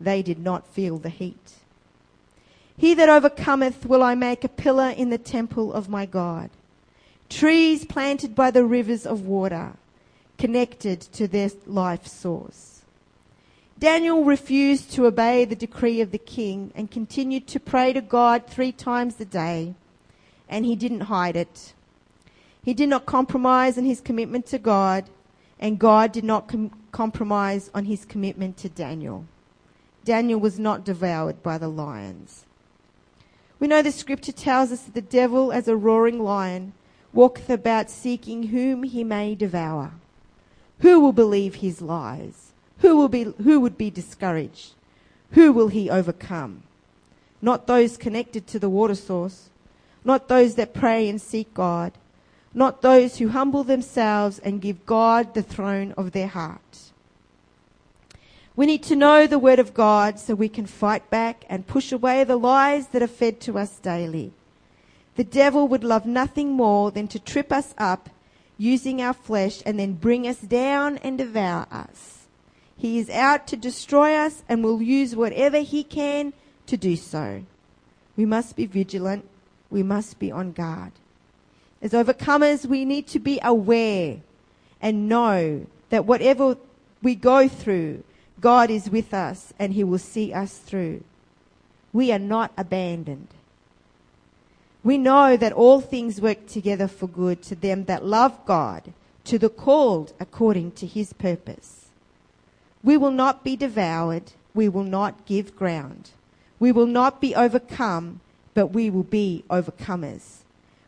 They 0.00 0.22
did 0.22 0.38
not 0.38 0.68
feel 0.68 0.98
the 0.98 1.08
heat. 1.08 1.54
He 2.76 2.94
that 2.94 3.08
overcometh 3.08 3.86
will 3.86 4.04
I 4.04 4.14
make 4.14 4.44
a 4.44 4.48
pillar 4.48 4.90
in 4.90 5.10
the 5.10 5.18
temple 5.18 5.72
of 5.72 5.88
my 5.88 6.06
God. 6.06 6.50
Trees 7.28 7.84
planted 7.84 8.36
by 8.36 8.52
the 8.52 8.64
rivers 8.64 9.04
of 9.04 9.22
water, 9.22 9.72
connected 10.42 11.00
to 11.00 11.28
their 11.28 11.48
life 11.68 12.04
source. 12.04 12.82
Daniel 13.78 14.24
refused 14.24 14.90
to 14.90 15.06
obey 15.06 15.44
the 15.44 15.54
decree 15.54 16.00
of 16.00 16.10
the 16.10 16.18
king 16.18 16.72
and 16.74 16.90
continued 16.90 17.46
to 17.46 17.60
pray 17.60 17.92
to 17.92 18.00
God 18.00 18.48
three 18.48 18.72
times 18.72 19.20
a 19.20 19.24
day, 19.24 19.72
and 20.48 20.64
he 20.64 20.74
didn't 20.74 21.02
hide 21.02 21.36
it. 21.36 21.74
He 22.60 22.74
did 22.74 22.88
not 22.88 23.06
compromise 23.06 23.78
on 23.78 23.84
his 23.84 24.00
commitment 24.00 24.44
to 24.46 24.58
God, 24.58 25.04
and 25.60 25.78
God 25.78 26.10
did 26.10 26.24
not 26.24 26.48
com- 26.48 26.72
compromise 26.90 27.70
on 27.72 27.84
his 27.84 28.04
commitment 28.04 28.56
to 28.56 28.68
Daniel. 28.68 29.24
Daniel 30.04 30.40
was 30.40 30.58
not 30.58 30.84
devoured 30.84 31.40
by 31.40 31.56
the 31.56 31.68
lions. 31.68 32.46
We 33.60 33.68
know 33.68 33.80
the 33.80 33.92
scripture 33.92 34.32
tells 34.32 34.72
us 34.72 34.82
that 34.82 34.94
the 34.94 35.02
devil, 35.02 35.52
as 35.52 35.68
a 35.68 35.76
roaring 35.76 36.18
lion, 36.18 36.72
walketh 37.12 37.48
about 37.48 37.90
seeking 37.90 38.48
whom 38.48 38.82
he 38.82 39.04
may 39.04 39.36
devour. 39.36 39.92
Who 40.82 40.98
will 40.98 41.12
believe 41.12 41.56
his 41.56 41.80
lies? 41.80 42.52
Who 42.78 42.96
will 42.96 43.08
be, 43.08 43.22
who 43.22 43.60
would 43.60 43.78
be 43.78 43.88
discouraged? 43.88 44.72
Who 45.30 45.52
will 45.52 45.68
he 45.68 45.88
overcome? 45.88 46.64
Not 47.40 47.68
those 47.68 47.96
connected 47.96 48.46
to 48.48 48.58
the 48.58 48.68
water 48.68 48.96
source, 48.96 49.48
not 50.04 50.26
those 50.26 50.56
that 50.56 50.74
pray 50.74 51.08
and 51.08 51.20
seek 51.20 51.54
God, 51.54 51.92
not 52.52 52.82
those 52.82 53.18
who 53.18 53.28
humble 53.28 53.62
themselves 53.62 54.40
and 54.40 54.60
give 54.60 54.84
God 54.84 55.34
the 55.34 55.42
throne 55.42 55.92
of 55.96 56.10
their 56.10 56.26
heart. 56.26 56.90
We 58.56 58.66
need 58.66 58.82
to 58.84 58.96
know 58.96 59.26
the 59.26 59.38
Word 59.38 59.60
of 59.60 59.74
God 59.74 60.18
so 60.18 60.34
we 60.34 60.48
can 60.48 60.66
fight 60.66 61.08
back 61.08 61.44
and 61.48 61.66
push 61.66 61.92
away 61.92 62.24
the 62.24 62.36
lies 62.36 62.88
that 62.88 63.02
are 63.02 63.06
fed 63.06 63.40
to 63.42 63.56
us 63.56 63.78
daily. 63.78 64.32
The 65.14 65.24
devil 65.24 65.68
would 65.68 65.84
love 65.84 66.06
nothing 66.06 66.50
more 66.50 66.90
than 66.90 67.06
to 67.08 67.20
trip 67.20 67.52
us 67.52 67.72
up 67.78 68.10
using 68.62 69.02
our 69.02 69.12
flesh 69.12 69.60
and 69.66 69.76
then 69.76 69.92
bring 69.92 70.24
us 70.24 70.38
down 70.38 70.96
and 70.98 71.18
devour 71.18 71.66
us. 71.72 72.28
He 72.76 73.00
is 73.00 73.10
out 73.10 73.48
to 73.48 73.56
destroy 73.56 74.14
us 74.14 74.44
and 74.48 74.62
will 74.62 74.80
use 74.80 75.16
whatever 75.16 75.58
he 75.58 75.82
can 75.82 76.32
to 76.66 76.76
do 76.76 76.94
so. 76.94 77.42
We 78.16 78.24
must 78.24 78.54
be 78.54 78.66
vigilant. 78.66 79.28
We 79.68 79.82
must 79.82 80.20
be 80.20 80.30
on 80.30 80.52
guard. 80.52 80.92
As 81.80 81.90
overcomers, 81.90 82.64
we 82.64 82.84
need 82.84 83.08
to 83.08 83.18
be 83.18 83.40
aware 83.42 84.20
and 84.80 85.08
know 85.08 85.66
that 85.90 86.04
whatever 86.04 86.56
we 87.02 87.16
go 87.16 87.48
through, 87.48 88.04
God 88.40 88.70
is 88.70 88.88
with 88.88 89.12
us 89.12 89.52
and 89.58 89.72
he 89.72 89.82
will 89.82 89.98
see 89.98 90.32
us 90.32 90.58
through. 90.58 91.02
We 91.92 92.12
are 92.12 92.18
not 92.20 92.52
abandoned. 92.56 93.28
We 94.84 94.98
know 94.98 95.36
that 95.36 95.52
all 95.52 95.80
things 95.80 96.20
work 96.20 96.46
together 96.46 96.88
for 96.88 97.06
good 97.06 97.42
to 97.44 97.54
them 97.54 97.84
that 97.84 98.04
love 98.04 98.44
God, 98.46 98.92
to 99.24 99.38
the 99.38 99.48
called 99.48 100.12
according 100.18 100.72
to 100.72 100.86
his 100.86 101.12
purpose. 101.12 101.86
We 102.82 102.96
will 102.96 103.12
not 103.12 103.44
be 103.44 103.54
devoured. 103.54 104.32
We 104.54 104.68
will 104.68 104.84
not 104.84 105.24
give 105.24 105.54
ground. 105.54 106.10
We 106.58 106.72
will 106.72 106.86
not 106.86 107.20
be 107.20 107.34
overcome, 107.34 108.20
but 108.54 108.68
we 108.68 108.90
will 108.90 109.04
be 109.04 109.44
overcomers. 109.48 110.38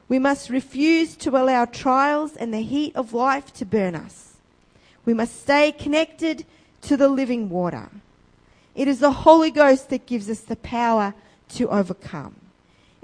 We 0.08 0.18
must 0.18 0.50
refuse 0.50 1.16
to 1.16 1.30
allow 1.30 1.64
trials 1.64 2.36
and 2.36 2.52
the 2.52 2.60
heat 2.62 2.94
of 2.96 3.14
life 3.14 3.52
to 3.54 3.64
burn 3.64 3.94
us. 3.94 4.34
We 5.04 5.14
must 5.14 5.40
stay 5.40 5.72
connected 5.72 6.44
to 6.82 6.96
the 6.96 7.08
living 7.08 7.48
water. 7.48 7.90
It 8.74 8.88
is 8.88 8.98
the 8.98 9.12
Holy 9.12 9.50
Ghost 9.50 9.88
that 9.90 10.06
gives 10.06 10.28
us 10.28 10.40
the 10.40 10.56
power 10.56 11.14
to 11.50 11.68
overcome. 11.68 12.34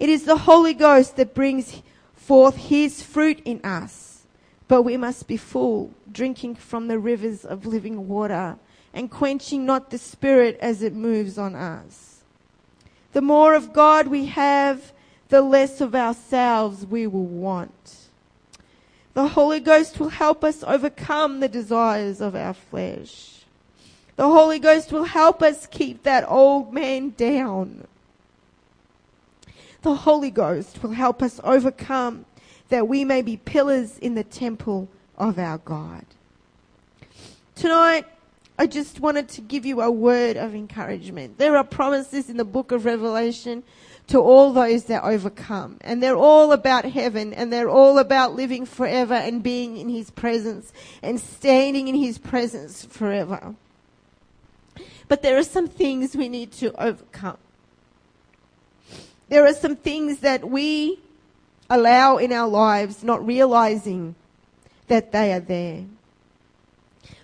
It 0.00 0.08
is 0.08 0.24
the 0.24 0.38
Holy 0.38 0.72
Ghost 0.72 1.16
that 1.16 1.34
brings 1.34 1.82
forth 2.14 2.56
His 2.56 3.02
fruit 3.02 3.40
in 3.44 3.60
us. 3.62 4.22
But 4.66 4.82
we 4.82 4.96
must 4.96 5.28
be 5.28 5.36
full, 5.36 5.92
drinking 6.10 6.54
from 6.54 6.88
the 6.88 6.98
rivers 6.98 7.44
of 7.44 7.66
living 7.66 8.08
water 8.08 8.56
and 8.94 9.10
quenching 9.10 9.66
not 9.66 9.90
the 9.90 9.98
Spirit 9.98 10.56
as 10.60 10.82
it 10.82 10.94
moves 10.94 11.36
on 11.36 11.54
us. 11.54 12.22
The 13.12 13.20
more 13.20 13.54
of 13.54 13.74
God 13.74 14.06
we 14.06 14.26
have, 14.26 14.92
the 15.28 15.42
less 15.42 15.82
of 15.82 15.94
ourselves 15.94 16.86
we 16.86 17.06
will 17.06 17.26
want. 17.26 18.08
The 19.12 19.28
Holy 19.28 19.60
Ghost 19.60 20.00
will 20.00 20.08
help 20.08 20.42
us 20.42 20.64
overcome 20.64 21.40
the 21.40 21.48
desires 21.48 22.22
of 22.22 22.34
our 22.34 22.54
flesh. 22.54 23.44
The 24.16 24.28
Holy 24.28 24.60
Ghost 24.60 24.92
will 24.92 25.04
help 25.04 25.42
us 25.42 25.66
keep 25.66 26.04
that 26.04 26.24
old 26.26 26.72
man 26.72 27.10
down. 27.10 27.86
The 29.82 29.94
Holy 29.94 30.30
Ghost 30.30 30.82
will 30.82 30.92
help 30.92 31.22
us 31.22 31.40
overcome 31.42 32.26
that 32.68 32.86
we 32.86 33.04
may 33.04 33.22
be 33.22 33.36
pillars 33.36 33.98
in 33.98 34.14
the 34.14 34.24
temple 34.24 34.88
of 35.16 35.38
our 35.38 35.58
God. 35.58 36.04
Tonight, 37.54 38.06
I 38.58 38.66
just 38.66 39.00
wanted 39.00 39.28
to 39.30 39.40
give 39.40 39.64
you 39.64 39.80
a 39.80 39.90
word 39.90 40.36
of 40.36 40.54
encouragement. 40.54 41.38
There 41.38 41.56
are 41.56 41.64
promises 41.64 42.28
in 42.28 42.36
the 42.36 42.44
book 42.44 42.72
of 42.72 42.84
Revelation 42.84 43.62
to 44.08 44.18
all 44.18 44.52
those 44.52 44.84
that 44.84 45.02
overcome. 45.02 45.78
And 45.80 46.02
they're 46.02 46.16
all 46.16 46.52
about 46.52 46.84
heaven 46.84 47.32
and 47.32 47.52
they're 47.52 47.70
all 47.70 47.98
about 47.98 48.34
living 48.34 48.66
forever 48.66 49.14
and 49.14 49.42
being 49.42 49.78
in 49.78 49.88
His 49.88 50.10
presence 50.10 50.72
and 51.02 51.18
standing 51.18 51.88
in 51.88 51.94
His 51.94 52.18
presence 52.18 52.84
forever. 52.84 53.54
But 55.08 55.22
there 55.22 55.38
are 55.38 55.42
some 55.42 55.68
things 55.68 56.14
we 56.14 56.28
need 56.28 56.52
to 56.52 56.72
overcome. 56.80 57.38
There 59.30 59.46
are 59.46 59.54
some 59.54 59.76
things 59.76 60.18
that 60.18 60.50
we 60.50 60.98
allow 61.70 62.16
in 62.16 62.32
our 62.32 62.48
lives, 62.48 63.04
not 63.04 63.24
realizing 63.24 64.16
that 64.88 65.12
they 65.12 65.32
are 65.32 65.40
there. 65.40 65.84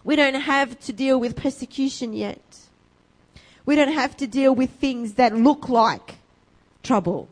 We 0.05 0.15
don't 0.15 0.41
have 0.41 0.79
to 0.83 0.93
deal 0.93 1.19
with 1.19 1.35
persecution 1.35 2.13
yet. 2.13 2.41
We 3.67 3.75
don't 3.75 3.93
have 3.93 4.17
to 4.19 4.29
deal 4.29 4.55
with 4.55 4.71
things 4.71 5.15
that 5.15 5.35
look 5.35 5.69
like 5.69 6.15
trouble. 6.85 7.29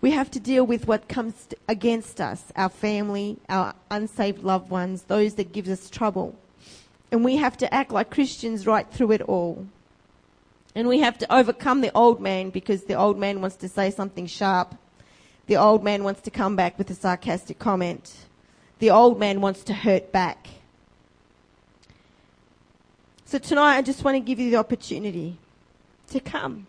We 0.00 0.12
have 0.12 0.30
to 0.30 0.38
deal 0.38 0.64
with 0.64 0.86
what 0.86 1.08
comes 1.08 1.48
against 1.66 2.20
us, 2.20 2.44
our 2.54 2.68
family, 2.68 3.38
our 3.48 3.74
unsaved 3.90 4.44
loved 4.44 4.70
ones, 4.70 5.02
those 5.02 5.34
that 5.34 5.52
give 5.52 5.66
us 5.66 5.90
trouble. 5.90 6.36
And 7.10 7.24
we 7.24 7.36
have 7.36 7.56
to 7.56 7.74
act 7.74 7.90
like 7.90 8.08
Christians 8.08 8.68
right 8.68 8.88
through 8.88 9.10
it 9.10 9.22
all. 9.22 9.66
And 10.76 10.88
we 10.88 10.98
have 10.98 11.16
to 11.18 11.34
overcome 11.34 11.80
the 11.80 11.90
old 11.94 12.20
man 12.20 12.50
because 12.50 12.84
the 12.84 12.92
old 12.92 13.18
man 13.18 13.40
wants 13.40 13.56
to 13.56 13.68
say 13.68 13.90
something 13.90 14.26
sharp. 14.26 14.74
The 15.46 15.56
old 15.56 15.82
man 15.82 16.04
wants 16.04 16.20
to 16.20 16.30
come 16.30 16.54
back 16.54 16.76
with 16.76 16.90
a 16.90 16.94
sarcastic 16.94 17.58
comment. 17.58 18.14
The 18.78 18.90
old 18.90 19.18
man 19.18 19.40
wants 19.40 19.64
to 19.64 19.72
hurt 19.72 20.12
back. 20.12 20.48
So 23.24 23.38
tonight 23.38 23.78
I 23.78 23.82
just 23.82 24.04
want 24.04 24.16
to 24.16 24.20
give 24.20 24.38
you 24.38 24.50
the 24.50 24.58
opportunity 24.58 25.38
to 26.10 26.20
come. 26.20 26.66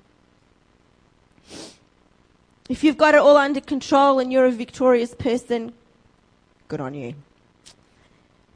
If 2.69 2.85
you've 2.85 2.97
got 2.97 3.13
it 3.13 3.17
all 3.17 3.35
under 3.35 3.59
control 3.59 4.19
and 4.19 4.31
you're 4.31 4.45
a 4.45 4.51
victorious 4.51 5.13
person, 5.15 5.73
good 6.69 6.79
on 6.79 6.93
you. 6.93 7.13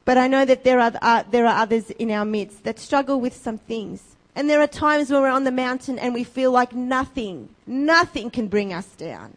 But 0.06 0.18
I 0.18 0.30
know 0.30 0.46
that 0.46 0.64
there 0.64 0.80
are, 0.80 0.94
uh, 1.02 1.24
there 1.30 1.46
are 1.46 1.62
others 1.62 1.90
in 1.90 2.10
our 2.10 2.26
midst 2.26 2.64
that 2.64 2.80
struggle 2.80 3.20
with 3.20 3.36
some 3.36 3.58
things. 3.58 4.11
And 4.36 4.50
there 4.50 4.62
are 4.62 4.68
times 4.68 5.12
when 5.12 5.22
we're 5.22 5.30
on 5.30 5.44
the 5.44 5.52
mountain 5.52 6.00
and 6.00 6.14
we 6.14 6.24
feel 6.24 6.52
like 6.52 6.74
nothing, 6.74 7.50
nothing 7.68 8.32
can 8.32 8.48
bring 8.48 8.74
us 8.74 8.88
down. 8.88 9.36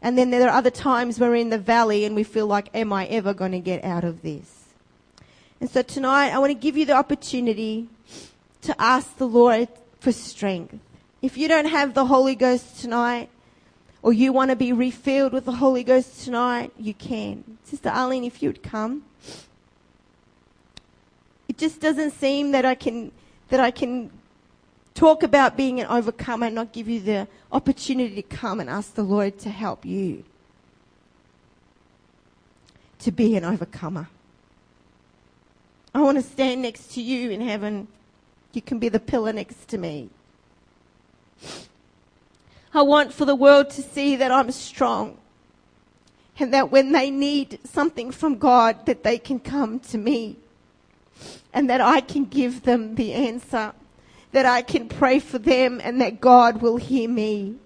And 0.00 0.18
then 0.18 0.30
there 0.30 0.48
are 0.48 0.56
other 0.56 0.70
times 0.70 1.20
when 1.20 1.30
we're 1.30 1.36
in 1.36 1.50
the 1.50 1.58
valley 1.58 2.04
and 2.04 2.16
we 2.16 2.24
feel 2.24 2.46
like, 2.46 2.68
am 2.74 2.92
I 2.92 3.06
ever 3.06 3.34
going 3.34 3.52
to 3.52 3.60
get 3.60 3.84
out 3.84 4.04
of 4.04 4.22
this? 4.22 4.64
And 5.60 5.70
so 5.70 5.82
tonight 5.82 6.30
I 6.30 6.38
want 6.38 6.50
to 6.50 6.54
give 6.54 6.76
you 6.76 6.84
the 6.84 6.94
opportunity 6.94 7.88
to 8.62 8.80
ask 8.80 9.16
the 9.16 9.28
Lord 9.28 9.68
for 10.00 10.10
strength. 10.10 10.78
If 11.20 11.36
you 11.36 11.46
don't 11.46 11.66
have 11.66 11.94
the 11.94 12.06
Holy 12.06 12.34
Ghost 12.34 12.80
tonight, 12.80 13.28
or 14.02 14.12
you 14.12 14.32
want 14.32 14.50
to 14.50 14.56
be 14.56 14.72
refilled 14.72 15.32
with 15.32 15.44
the 15.44 15.52
Holy 15.52 15.84
Ghost 15.84 16.24
tonight, 16.24 16.72
you 16.76 16.92
can. 16.92 17.58
Sister 17.62 17.88
Arlene, 17.88 18.24
if 18.24 18.42
you 18.42 18.48
would 18.48 18.62
come. 18.62 19.04
It 21.48 21.56
just 21.56 21.80
doesn't 21.80 22.10
seem 22.12 22.50
that 22.50 22.64
I 22.64 22.74
can, 22.74 23.12
that 23.50 23.60
I 23.60 23.70
can 23.70 24.10
talk 24.94 25.22
about 25.22 25.56
being 25.56 25.80
an 25.80 25.86
overcomer 25.86 26.46
and 26.46 26.54
not 26.54 26.72
give 26.72 26.88
you 26.88 27.00
the 27.00 27.28
opportunity 27.50 28.14
to 28.16 28.22
come 28.22 28.60
and 28.60 28.68
ask 28.68 28.94
the 28.94 29.02
Lord 29.02 29.38
to 29.40 29.50
help 29.50 29.84
you 29.84 30.24
to 32.98 33.10
be 33.10 33.36
an 33.36 33.44
overcomer. 33.44 34.08
I 35.94 36.00
want 36.00 36.16
to 36.16 36.22
stand 36.22 36.62
next 36.62 36.92
to 36.92 37.02
you 37.02 37.30
in 37.30 37.40
heaven. 37.40 37.88
You 38.52 38.62
can 38.62 38.78
be 38.78 38.88
the 38.88 39.00
pillar 39.00 39.32
next 39.32 39.68
to 39.68 39.78
me. 39.78 40.10
I 42.74 42.82
want 42.82 43.12
for 43.12 43.24
the 43.24 43.34
world 43.34 43.70
to 43.70 43.82
see 43.82 44.16
that 44.16 44.30
I'm 44.30 44.50
strong 44.52 45.18
and 46.38 46.54
that 46.54 46.70
when 46.70 46.92
they 46.92 47.10
need 47.10 47.58
something 47.64 48.10
from 48.10 48.38
God 48.38 48.86
that 48.86 49.02
they 49.02 49.18
can 49.18 49.38
come 49.38 49.80
to 49.80 49.98
me 49.98 50.36
and 51.52 51.68
that 51.68 51.80
I 51.80 52.00
can 52.00 52.24
give 52.24 52.62
them 52.62 52.94
the 52.94 53.12
answer, 53.12 53.74
that 54.32 54.46
I 54.46 54.62
can 54.62 54.88
pray 54.88 55.18
for 55.18 55.38
them 55.38 55.80
and 55.82 56.00
that 56.00 56.20
God 56.20 56.60
will 56.62 56.76
hear 56.76 57.08
me. 57.08 57.56